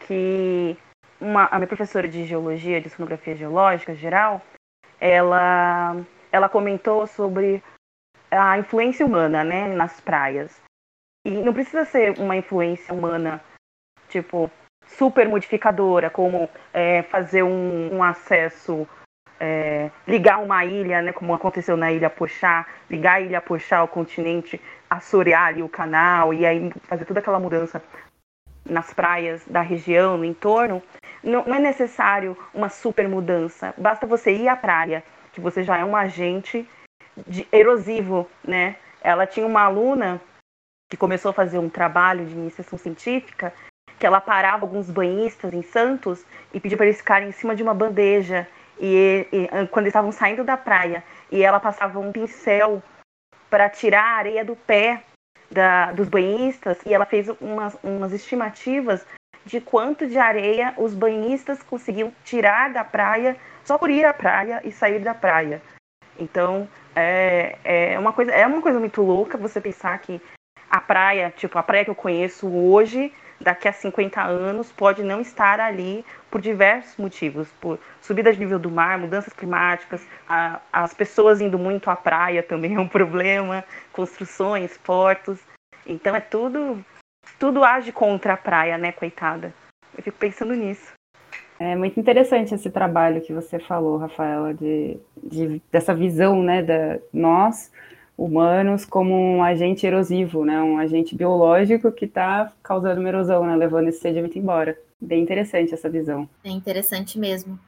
que 0.00 0.76
uma, 1.18 1.46
a 1.46 1.56
minha 1.56 1.66
professora 1.66 2.06
de 2.06 2.26
geologia, 2.26 2.78
de 2.78 2.90
sonografia 2.90 3.34
geológica 3.34 3.94
geral, 3.94 4.42
ela, 5.00 5.96
ela 6.30 6.46
comentou 6.46 7.06
sobre 7.06 7.64
a 8.30 8.58
influência 8.58 9.06
humana 9.06 9.42
né, 9.42 9.66
nas 9.68 9.98
praias. 9.98 10.60
E 11.26 11.30
não 11.30 11.54
precisa 11.54 11.86
ser 11.86 12.18
uma 12.18 12.36
influência 12.36 12.92
humana, 12.92 13.42
tipo, 14.10 14.50
super 14.86 15.26
modificadora, 15.26 16.10
como 16.10 16.50
é, 16.70 17.02
fazer 17.04 17.42
um, 17.42 17.94
um 17.94 18.04
acesso, 18.04 18.86
é, 19.40 19.90
ligar 20.06 20.38
uma 20.42 20.66
ilha, 20.66 21.00
né, 21.00 21.12
como 21.14 21.32
aconteceu 21.32 21.78
na 21.78 21.90
Ilha 21.90 22.10
Pochá, 22.10 22.66
ligar 22.90 23.14
a 23.14 23.20
Ilha 23.22 23.40
Pochá 23.40 23.78
ao 23.78 23.88
continente, 23.88 24.60
assorear 24.96 25.48
ali 25.48 25.62
o 25.62 25.68
canal 25.68 26.32
e 26.32 26.44
aí 26.44 26.72
fazer 26.82 27.04
toda 27.04 27.20
aquela 27.20 27.38
mudança 27.38 27.82
nas 28.64 28.92
praias 28.92 29.44
da 29.46 29.60
região, 29.60 30.16
no 30.16 30.24
entorno, 30.24 30.82
não, 31.22 31.40
é 31.54 31.58
necessário 31.58 32.36
uma 32.52 32.68
super 32.68 33.08
mudança. 33.08 33.74
Basta 33.76 34.06
você 34.06 34.34
ir 34.34 34.48
à 34.48 34.56
praia, 34.56 35.04
que 35.32 35.40
você 35.40 35.62
já 35.62 35.76
é 35.76 35.84
um 35.84 35.96
agente 35.96 36.68
de, 37.26 37.46
erosivo, 37.52 38.28
né? 38.46 38.76
Ela 39.02 39.26
tinha 39.26 39.46
uma 39.46 39.62
aluna 39.62 40.20
que 40.90 40.96
começou 40.96 41.30
a 41.30 41.34
fazer 41.34 41.58
um 41.58 41.68
trabalho 41.68 42.24
de 42.24 42.32
iniciação 42.32 42.78
científica 42.78 43.52
que 43.98 44.06
ela 44.06 44.20
parava 44.20 44.64
alguns 44.64 44.90
banhistas 44.90 45.52
em 45.52 45.62
Santos 45.62 46.24
e 46.52 46.60
pedia 46.60 46.76
para 46.76 46.86
eles 46.86 46.98
ficarem 46.98 47.28
em 47.28 47.32
cima 47.32 47.54
de 47.54 47.62
uma 47.62 47.72
bandeja 47.72 48.46
e, 48.78 49.26
e 49.32 49.48
quando 49.68 49.84
eles 49.84 49.90
estavam 49.90 50.12
saindo 50.12 50.44
da 50.44 50.56
praia 50.56 51.02
e 51.30 51.42
ela 51.42 51.60
passava 51.60 51.98
um 51.98 52.12
pincel 52.12 52.82
para 53.54 53.70
tirar 53.70 54.02
a 54.02 54.16
areia 54.16 54.44
do 54.44 54.56
pé 54.56 55.04
da, 55.48 55.92
dos 55.92 56.08
banhistas 56.08 56.76
e 56.84 56.92
ela 56.92 57.06
fez 57.06 57.28
umas, 57.40 57.78
umas 57.84 58.12
estimativas 58.12 59.06
de 59.46 59.60
quanto 59.60 60.08
de 60.08 60.18
areia 60.18 60.74
os 60.76 60.92
banhistas 60.92 61.62
conseguiam 61.62 62.12
tirar 62.24 62.72
da 62.72 62.82
praia 62.82 63.36
só 63.62 63.78
por 63.78 63.90
ir 63.90 64.04
à 64.04 64.12
praia 64.12 64.60
e 64.64 64.72
sair 64.72 64.98
da 64.98 65.14
praia. 65.14 65.62
Então 66.18 66.68
é, 66.96 67.56
é, 67.62 67.96
uma, 67.96 68.12
coisa, 68.12 68.32
é 68.32 68.44
uma 68.44 68.60
coisa 68.60 68.80
muito 68.80 69.00
louca 69.02 69.38
você 69.38 69.60
pensar 69.60 69.96
que 70.00 70.20
a 70.68 70.80
praia, 70.80 71.32
tipo, 71.36 71.56
a 71.56 71.62
praia 71.62 71.84
que 71.84 71.90
eu 71.92 71.94
conheço 71.94 72.48
hoje, 72.52 73.12
daqui 73.40 73.68
a 73.68 73.72
50 73.72 74.22
anos, 74.22 74.72
pode 74.72 75.02
não 75.02 75.20
estar 75.20 75.60
ali 75.60 76.04
por 76.30 76.40
diversos 76.40 76.96
motivos, 76.96 77.48
por 77.60 77.78
subida 78.00 78.32
de 78.32 78.38
nível 78.38 78.58
do 78.58 78.70
mar, 78.70 78.98
mudanças 78.98 79.32
climáticas, 79.32 80.06
a, 80.28 80.60
as 80.72 80.94
pessoas 80.94 81.40
indo 81.40 81.58
muito 81.58 81.90
à 81.90 81.96
praia 81.96 82.42
também 82.42 82.74
é 82.74 82.80
um 82.80 82.88
problema, 82.88 83.64
construções, 83.92 84.76
portos. 84.78 85.40
Então 85.86 86.14
é 86.14 86.20
tudo, 86.20 86.84
tudo 87.38 87.64
age 87.64 87.92
contra 87.92 88.34
a 88.34 88.36
praia, 88.36 88.78
né, 88.78 88.92
coitada. 88.92 89.52
Eu 89.96 90.02
fico 90.02 90.18
pensando 90.18 90.54
nisso. 90.54 90.92
É 91.58 91.76
muito 91.76 92.00
interessante 92.00 92.54
esse 92.54 92.68
trabalho 92.68 93.20
que 93.20 93.32
você 93.32 93.60
falou, 93.60 93.96
Rafaela, 93.96 94.52
de, 94.52 94.98
de 95.22 95.62
dessa 95.70 95.94
visão, 95.94 96.42
né, 96.42 96.62
da 96.62 96.98
nós 97.12 97.70
humanos 98.16 98.84
como 98.84 99.14
um 99.14 99.42
agente 99.42 99.86
erosivo, 99.86 100.44
né, 100.44 100.60
um 100.62 100.78
agente 100.78 101.14
biológico 101.14 101.90
que 101.90 102.04
está 102.04 102.52
causando 102.62 103.00
uma 103.00 103.08
erosão, 103.08 103.44
né, 103.44 103.56
levando 103.56 103.88
esse 103.88 104.00
sedimento 104.00 104.38
embora. 104.38 104.78
Bem 105.00 105.22
interessante 105.22 105.74
essa 105.74 105.90
visão. 105.90 106.28
É 106.42 106.50
interessante 106.50 107.18
mesmo. 107.18 107.58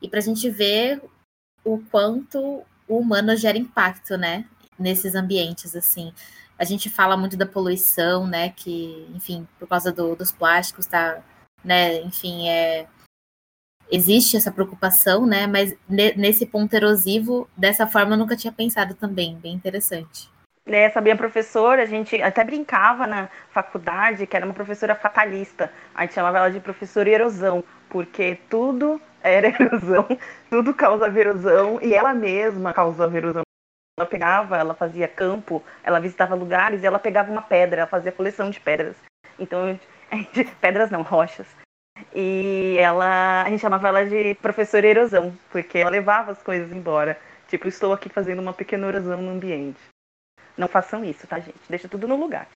E 0.00 0.08
para 0.08 0.20
a 0.20 0.22
gente 0.22 0.48
ver 0.48 1.02
o 1.64 1.78
quanto 1.90 2.62
o 2.86 2.98
humano 2.98 3.36
gera 3.36 3.58
impacto, 3.58 4.16
né, 4.16 4.44
nesses 4.78 5.14
ambientes, 5.14 5.74
assim. 5.76 6.12
A 6.58 6.64
gente 6.64 6.88
fala 6.88 7.16
muito 7.16 7.36
da 7.36 7.46
poluição, 7.46 8.26
né, 8.26 8.50
que, 8.50 9.06
enfim, 9.14 9.46
por 9.58 9.68
causa 9.68 9.92
do, 9.92 10.14
dos 10.14 10.32
plásticos, 10.32 10.86
tá, 10.86 11.22
né, 11.64 12.00
enfim, 12.02 12.48
é 12.48 12.86
existe 13.90 14.36
essa 14.36 14.50
preocupação, 14.50 15.26
né? 15.26 15.46
Mas 15.46 15.74
nesse 15.88 16.46
ponto 16.46 16.74
erosivo, 16.74 17.48
dessa 17.56 17.86
forma 17.86 18.14
eu 18.14 18.18
nunca 18.18 18.36
tinha 18.36 18.52
pensado 18.52 18.94
também, 18.94 19.36
bem 19.36 19.54
interessante. 19.54 20.30
Essa 20.66 21.00
minha 21.00 21.16
professora, 21.16 21.82
a 21.82 21.86
gente 21.86 22.20
até 22.20 22.44
brincava 22.44 23.06
na 23.06 23.30
faculdade 23.50 24.26
que 24.26 24.36
era 24.36 24.44
uma 24.44 24.54
professora 24.54 24.94
fatalista. 24.94 25.72
A 25.94 26.02
gente 26.02 26.14
chamava 26.14 26.38
ela 26.38 26.50
de 26.50 26.60
professora 26.60 27.08
erosão, 27.08 27.64
porque 27.88 28.38
tudo 28.50 29.00
era 29.22 29.48
erosão, 29.60 30.06
tudo 30.50 30.74
causava 30.74 31.18
erosão 31.18 31.78
e 31.80 31.94
ela 31.94 32.12
mesma 32.12 32.74
causava 32.74 33.16
erosão. 33.16 33.42
Ela 33.98 34.06
pegava, 34.06 34.58
ela 34.58 34.74
fazia 34.74 35.08
campo, 35.08 35.62
ela 35.82 35.98
visitava 35.98 36.34
lugares 36.34 36.82
e 36.82 36.86
ela 36.86 36.98
pegava 36.98 37.32
uma 37.32 37.42
pedra, 37.42 37.80
ela 37.80 37.90
fazia 37.90 38.12
coleção 38.12 38.50
de 38.50 38.60
pedras. 38.60 38.96
Então, 39.38 39.78
pedras 40.60 40.90
não, 40.90 41.02
rochas. 41.02 41.46
E 42.14 42.76
ela, 42.78 43.42
a 43.42 43.50
gente 43.50 43.60
chamava 43.60 43.88
ela 43.88 44.06
de 44.06 44.34
professora 44.36 44.86
erosão, 44.86 45.32
porque 45.50 45.78
ela 45.78 45.90
levava 45.90 46.32
as 46.32 46.42
coisas 46.42 46.72
embora. 46.72 47.18
Tipo, 47.48 47.68
estou 47.68 47.92
aqui 47.92 48.08
fazendo 48.08 48.40
uma 48.40 48.52
pequena 48.52 48.88
erosão 48.88 49.22
no 49.22 49.30
ambiente. 49.30 49.80
Não 50.56 50.68
façam 50.68 51.04
isso, 51.04 51.26
tá, 51.26 51.38
gente? 51.38 51.58
Deixa 51.68 51.88
tudo 51.88 52.08
no 52.08 52.16
lugar. 52.16 52.48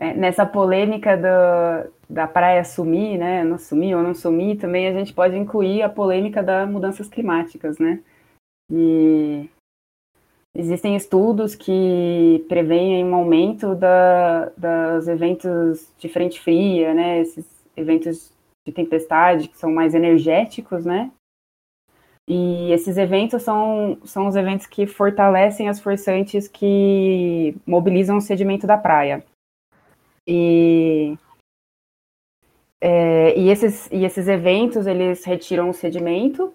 É, 0.00 0.12
nessa 0.14 0.46
polêmica 0.46 1.16
do, 1.16 1.92
da 2.08 2.26
praia 2.26 2.64
sumir, 2.64 3.18
né? 3.18 3.42
Não 3.44 3.58
sumir 3.58 3.96
ou 3.96 4.02
não 4.02 4.14
sumir, 4.14 4.56
também 4.56 4.86
a 4.86 4.92
gente 4.92 5.12
pode 5.12 5.36
incluir 5.36 5.82
a 5.82 5.88
polêmica 5.88 6.42
das 6.42 6.68
mudanças 6.68 7.08
climáticas, 7.08 7.78
né? 7.78 8.00
E 8.70 9.48
existem 10.54 10.94
estudos 10.94 11.54
que 11.54 12.44
preveem 12.48 13.04
um 13.04 13.14
aumento 13.14 13.74
da, 13.74 14.46
dos 14.56 15.08
eventos 15.08 15.90
de 15.98 16.08
frente 16.08 16.40
fria, 16.40 16.94
né? 16.94 17.20
Esses 17.20 17.46
eventos 17.76 18.32
de 18.68 18.72
tempestade, 18.72 19.48
que 19.48 19.56
são 19.56 19.72
mais 19.72 19.94
energéticos, 19.94 20.84
né? 20.84 21.10
E 22.28 22.70
esses 22.72 22.98
eventos 22.98 23.42
são, 23.42 23.98
são 24.04 24.26
os 24.26 24.36
eventos 24.36 24.66
que 24.66 24.86
fortalecem 24.86 25.66
as 25.66 25.80
forçantes 25.80 26.46
que 26.46 27.56
mobilizam 27.66 28.18
o 28.18 28.20
sedimento 28.20 28.66
da 28.66 28.76
praia. 28.76 29.24
E, 30.26 31.16
é, 32.82 33.34
e, 33.34 33.48
esses, 33.48 33.90
e 33.90 34.04
esses 34.04 34.28
eventos, 34.28 34.86
eles 34.86 35.24
retiram 35.24 35.70
o 35.70 35.74
sedimento 35.74 36.52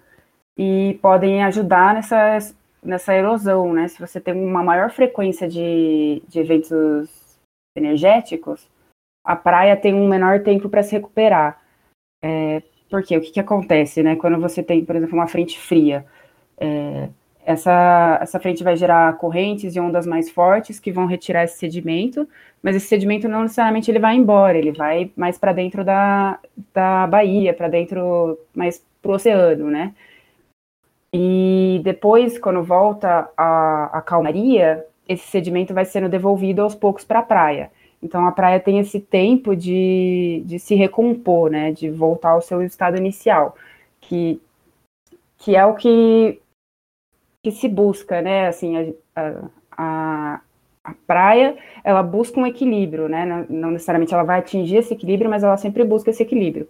e 0.55 0.99
podem 1.01 1.43
ajudar 1.43 1.95
nessa, 1.95 2.37
nessa 2.83 3.15
erosão, 3.15 3.73
né? 3.73 3.87
Se 3.87 3.99
você 3.99 4.21
tem 4.21 4.35
uma 4.35 4.61
maior 4.61 4.91
frequência 4.91 5.49
de, 5.49 6.21
de 6.27 6.39
eventos 6.39 7.09
energéticos, 7.75 8.69
a 9.25 9.35
praia 9.35 9.75
tem 9.75 9.95
um 9.95 10.07
menor 10.07 10.43
tempo 10.43 10.69
para 10.69 10.83
se 10.83 10.91
recuperar. 10.91 11.62
É, 12.23 12.63
porque 12.89 13.17
o 13.17 13.21
que, 13.21 13.31
que 13.31 13.39
acontece, 13.39 14.01
né? 14.01 14.15
Quando 14.15 14.39
você 14.39 14.63
tem, 14.63 14.85
por 14.85 14.95
exemplo, 14.95 15.15
uma 15.15 15.27
frente 15.27 15.59
fria, 15.59 16.05
é, 16.57 17.09
essa, 17.45 18.19
essa 18.21 18.39
frente 18.39 18.63
vai 18.63 18.77
gerar 18.77 19.17
correntes 19.17 19.75
e 19.75 19.79
ondas 19.79 20.07
mais 20.07 20.31
fortes 20.31 20.79
que 20.79 20.91
vão 20.91 21.05
retirar 21.05 21.43
esse 21.43 21.57
sedimento, 21.57 22.27
mas 22.61 22.75
esse 22.75 22.87
sedimento 22.87 23.27
não 23.27 23.41
necessariamente 23.43 23.91
ele 23.91 23.99
vai 23.99 24.15
embora, 24.15 24.57
ele 24.57 24.71
vai 24.71 25.11
mais 25.17 25.37
para 25.37 25.51
dentro 25.51 25.83
da, 25.83 26.39
da 26.73 27.05
baía, 27.07 27.53
para 27.53 27.67
dentro, 27.67 28.39
mais 28.55 28.81
para 29.01 29.11
o 29.11 29.15
oceano, 29.15 29.69
né? 29.69 29.93
E 31.13 31.81
depois, 31.83 32.39
quando 32.39 32.63
volta 32.63 33.29
a, 33.37 33.97
a 33.97 34.01
calmaria, 34.01 34.85
esse 35.07 35.27
sedimento 35.27 35.73
vai 35.73 35.85
sendo 35.85 36.09
devolvido 36.09 36.61
aos 36.61 36.73
poucos 36.73 37.03
para 37.03 37.19
a 37.19 37.23
praia. 37.23 37.71
Então 38.03 38.27
a 38.27 38.31
praia 38.31 38.59
tem 38.59 38.79
esse 38.79 38.99
tempo 38.99 39.55
de, 39.55 40.43
de 40.45 40.59
se 40.59 40.75
recompor, 40.75 41.49
né, 41.49 41.71
de 41.71 41.89
voltar 41.89 42.31
ao 42.31 42.41
seu 42.41 42.61
estado 42.61 42.97
inicial, 42.97 43.55
que, 44.01 44.41
que 45.37 45.55
é 45.55 45.65
o 45.65 45.73
que, 45.73 46.41
que 47.41 47.51
se 47.51 47.69
busca, 47.69 48.21
né, 48.21 48.47
assim, 48.47 48.93
a, 49.15 49.49
a, 49.77 50.41
a 50.83 50.93
praia, 51.07 51.57
ela 51.81 52.03
busca 52.03 52.37
um 52.39 52.45
equilíbrio, 52.45 53.07
né, 53.07 53.25
não, 53.25 53.45
não 53.49 53.71
necessariamente 53.71 54.13
ela 54.13 54.23
vai 54.23 54.39
atingir 54.39 54.77
esse 54.77 54.93
equilíbrio, 54.93 55.29
mas 55.29 55.43
ela 55.43 55.55
sempre 55.55 55.85
busca 55.85 56.09
esse 56.09 56.21
equilíbrio. 56.21 56.67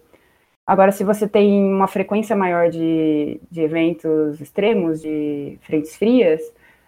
Agora, 0.66 0.92
se 0.92 1.04
você 1.04 1.28
tem 1.28 1.62
uma 1.62 1.88
frequência 1.88 2.34
maior 2.36 2.70
de, 2.70 3.40
de 3.50 3.60
eventos 3.60 4.40
extremos, 4.40 5.02
de 5.02 5.58
frentes 5.62 5.94
frias, 5.96 6.40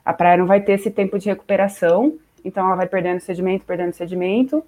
a 0.04 0.14
praia 0.14 0.36
não 0.38 0.46
vai 0.46 0.62
ter 0.62 0.72
esse 0.72 0.90
tempo 0.90 1.18
de 1.18 1.28
recuperação, 1.28 2.16
então 2.46 2.66
ela 2.66 2.76
vai 2.76 2.86
perdendo 2.86 3.20
sedimento, 3.20 3.64
perdendo 3.64 3.92
sedimento 3.92 4.64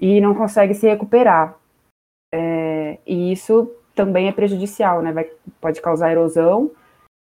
e 0.00 0.20
não 0.20 0.34
consegue 0.34 0.74
se 0.74 0.88
recuperar. 0.88 1.56
É, 2.32 2.98
e 3.06 3.32
isso 3.32 3.70
também 3.94 4.28
é 4.28 4.32
prejudicial, 4.32 5.00
né? 5.00 5.12
Vai, 5.12 5.30
pode 5.60 5.80
causar 5.80 6.10
erosão 6.10 6.70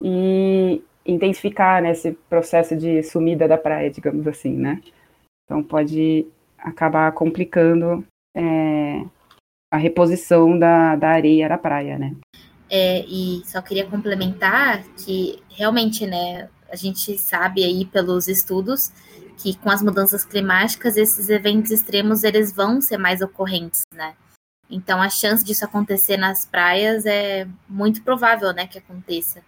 e 0.02 0.84
intensificar 1.06 1.82
né, 1.82 1.92
esse 1.92 2.12
processo 2.30 2.76
de 2.76 3.02
sumida 3.02 3.48
da 3.48 3.58
praia, 3.58 3.90
digamos 3.90 4.28
assim, 4.28 4.56
né? 4.56 4.82
Então 5.46 5.64
pode 5.64 6.28
acabar 6.58 7.12
complicando 7.14 8.06
é, 8.36 9.04
a 9.72 9.78
reposição 9.78 10.58
da, 10.58 10.96
da 10.96 11.10
areia 11.10 11.50
da 11.50 11.58
praia, 11.58 11.98
né? 11.98 12.16
É, 12.70 13.04
e 13.06 13.42
só 13.46 13.62
queria 13.62 13.86
complementar 13.86 14.84
que 14.96 15.42
realmente, 15.50 16.06
né, 16.06 16.48
a 16.72 16.76
gente 16.76 17.18
sabe 17.18 17.64
aí 17.64 17.86
pelos 17.86 18.28
estudos 18.28 18.92
que 19.42 19.56
com 19.58 19.70
as 19.70 19.82
mudanças 19.82 20.24
climáticas 20.24 20.98
esses 20.98 21.30
eventos 21.30 21.72
extremos 21.72 22.24
eles 22.24 22.54
vão 22.54 22.82
ser 22.82 22.98
mais 22.98 23.22
ocorrentes, 23.22 23.82
né? 23.94 24.14
Então 24.70 25.02
a 25.02 25.10
chance 25.10 25.44
disso 25.44 25.66
acontecer 25.66 26.18
nas 26.18 26.46
praias 26.46 27.06
é 27.06 27.48
muito 27.68 28.02
provável, 28.04 28.54
né, 28.54 28.68
que 28.68 28.78
aconteça. 28.78 29.42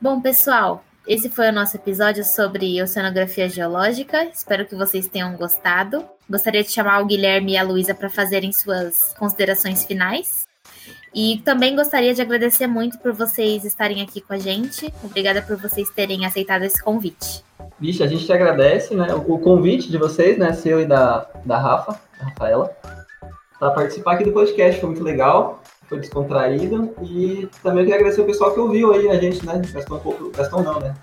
Bom, 0.00 0.20
pessoal, 0.20 0.84
esse 1.06 1.28
foi 1.28 1.48
o 1.48 1.52
nosso 1.52 1.76
episódio 1.76 2.24
sobre 2.24 2.82
oceanografia 2.82 3.48
geológica. 3.48 4.24
Espero 4.24 4.66
que 4.66 4.74
vocês 4.74 5.06
tenham 5.06 5.36
gostado. 5.36 6.04
Gostaria 6.28 6.62
de 6.62 6.70
chamar 6.70 7.00
o 7.00 7.06
Guilherme 7.06 7.52
e 7.52 7.56
a 7.56 7.62
Luísa 7.62 7.94
para 7.94 8.10
fazerem 8.10 8.52
suas 8.52 9.14
considerações 9.18 9.84
finais. 9.84 10.47
E 11.14 11.40
também 11.44 11.74
gostaria 11.74 12.14
de 12.14 12.20
agradecer 12.20 12.66
muito 12.66 12.98
por 12.98 13.12
vocês 13.12 13.64
estarem 13.64 14.02
aqui 14.02 14.20
com 14.20 14.34
a 14.34 14.38
gente. 14.38 14.92
Obrigada 15.02 15.42
por 15.42 15.56
vocês 15.56 15.88
terem 15.90 16.26
aceitado 16.26 16.64
esse 16.64 16.82
convite. 16.82 17.44
Vixe, 17.80 18.02
a 18.02 18.06
gente 18.06 18.26
te 18.26 18.32
agradece, 18.32 18.94
né? 18.94 19.06
O 19.14 19.38
convite 19.38 19.90
de 19.90 19.98
vocês, 19.98 20.36
né? 20.36 20.52
Seu 20.52 20.80
e 20.80 20.86
da, 20.86 21.26
da 21.44 21.58
Rafa, 21.58 22.00
da 22.18 22.26
Rafaela, 22.26 22.76
para 23.58 23.70
participar 23.70 24.14
aqui 24.14 24.24
do 24.24 24.32
podcast. 24.32 24.80
Foi 24.80 24.90
muito 24.90 25.02
legal, 25.02 25.62
foi 25.88 26.00
descontraído. 26.00 26.94
E 27.02 27.48
também 27.62 27.84
queria 27.84 27.96
agradecer 27.96 28.20
o 28.20 28.26
pessoal 28.26 28.52
que 28.52 28.60
ouviu 28.60 28.92
aí 28.92 29.08
a 29.08 29.18
gente, 29.18 29.44
né? 29.46 29.62
Gastou 29.72 29.96
um 29.96 30.00
pouco, 30.00 30.30
gastou 30.30 30.62
não, 30.62 30.80
né? 30.80 30.94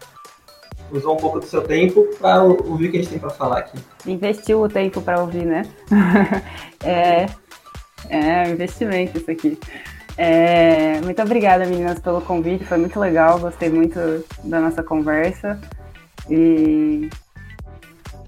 Usou 0.91 1.15
um 1.15 1.17
pouco 1.17 1.39
do 1.39 1.45
seu 1.45 1.63
tempo 1.63 2.07
para 2.19 2.43
ouvir 2.43 2.89
o 2.89 2.91
que 2.91 2.97
a 2.97 3.01
gente 3.01 3.09
tem 3.09 3.19
para 3.19 3.31
falar 3.31 3.59
aqui. 3.59 3.79
Investiu 4.05 4.61
o 4.61 4.69
tempo 4.69 5.01
para 5.01 5.19
ouvir, 5.19 5.45
né? 5.45 5.63
é, 6.85 7.25
é 8.09 8.49
investimento 8.49 9.17
isso 9.17 9.31
aqui. 9.31 9.57
É, 10.17 11.01
muito 11.01 11.21
obrigada, 11.21 11.65
meninas, 11.65 11.99
pelo 11.99 12.21
convite. 12.21 12.65
Foi 12.65 12.77
muito 12.77 12.99
legal. 12.99 13.39
Gostei 13.39 13.69
muito 13.69 13.99
da 14.43 14.59
nossa 14.59 14.81
conversa. 14.83 15.59
E, 16.29 17.09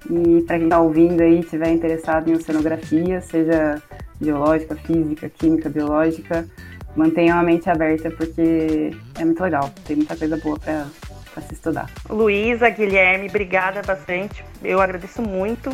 e 0.10 0.42
para 0.46 0.58
quem 0.58 0.66
está 0.66 0.80
ouvindo 0.80 1.22
aí, 1.22 1.40
estiver 1.40 1.70
interessado 1.70 2.30
em 2.30 2.36
oceanografia, 2.36 3.22
seja 3.22 3.82
biológica, 4.20 4.76
física, 4.76 5.30
química, 5.30 5.70
biológica, 5.70 6.48
mantenham 6.96 7.40
a 7.40 7.44
mente 7.44 7.70
aberta 7.70 8.10
porque 8.12 8.92
é 9.18 9.26
muito 9.26 9.42
legal. 9.42 9.72
Tem 9.86 9.96
muita 9.96 10.16
coisa 10.16 10.38
boa 10.38 10.60
para 10.60 11.44
se 11.44 11.54
estudar. 11.54 11.90
Luísa, 12.10 12.70
Guilherme, 12.70 13.28
obrigada 13.30 13.82
bastante. 13.82 14.44
Eu 14.64 14.82
agradeço 14.82 15.22
muito 15.22 15.70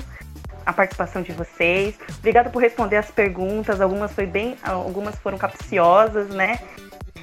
a 0.66 0.74
participação 0.74 1.22
de 1.22 1.32
vocês. 1.32 1.97
Obrigada 2.20 2.49
por 2.49 2.61
responder 2.61 2.97
as 2.97 3.11
perguntas. 3.11 3.82
Algumas 3.82 4.14
foi 4.14 4.26
bem, 4.26 4.57
algumas 4.64 5.16
foram 5.16 5.38
capciosas, 5.38 6.30
né? 6.30 6.59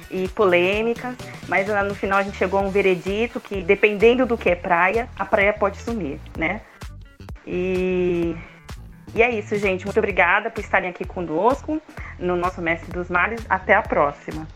E 0.09 0.27
polêmicas, 0.29 1.15
mas 1.47 1.69
ah, 1.69 1.83
no 1.83 1.95
final 1.95 2.19
a 2.19 2.23
gente 2.23 2.35
chegou 2.35 2.59
a 2.59 2.63
um 2.63 2.69
veredito 2.69 3.39
que 3.39 3.61
dependendo 3.61 4.25
do 4.25 4.37
que 4.37 4.49
é 4.49 4.55
praia, 4.55 5.07
a 5.17 5.23
praia 5.23 5.53
pode 5.53 5.77
sumir, 5.77 6.19
né? 6.37 6.61
E 7.47 8.35
e 9.13 9.21
é 9.21 9.29
isso, 9.29 9.55
gente. 9.57 9.85
Muito 9.85 9.97
obrigada 9.97 10.49
por 10.49 10.61
estarem 10.61 10.89
aqui 10.89 11.05
conosco 11.05 11.81
no 12.17 12.35
nosso 12.35 12.61
Mestre 12.61 12.91
dos 12.91 13.09
Mares. 13.09 13.45
Até 13.49 13.73
a 13.73 13.81
próxima. 13.81 14.47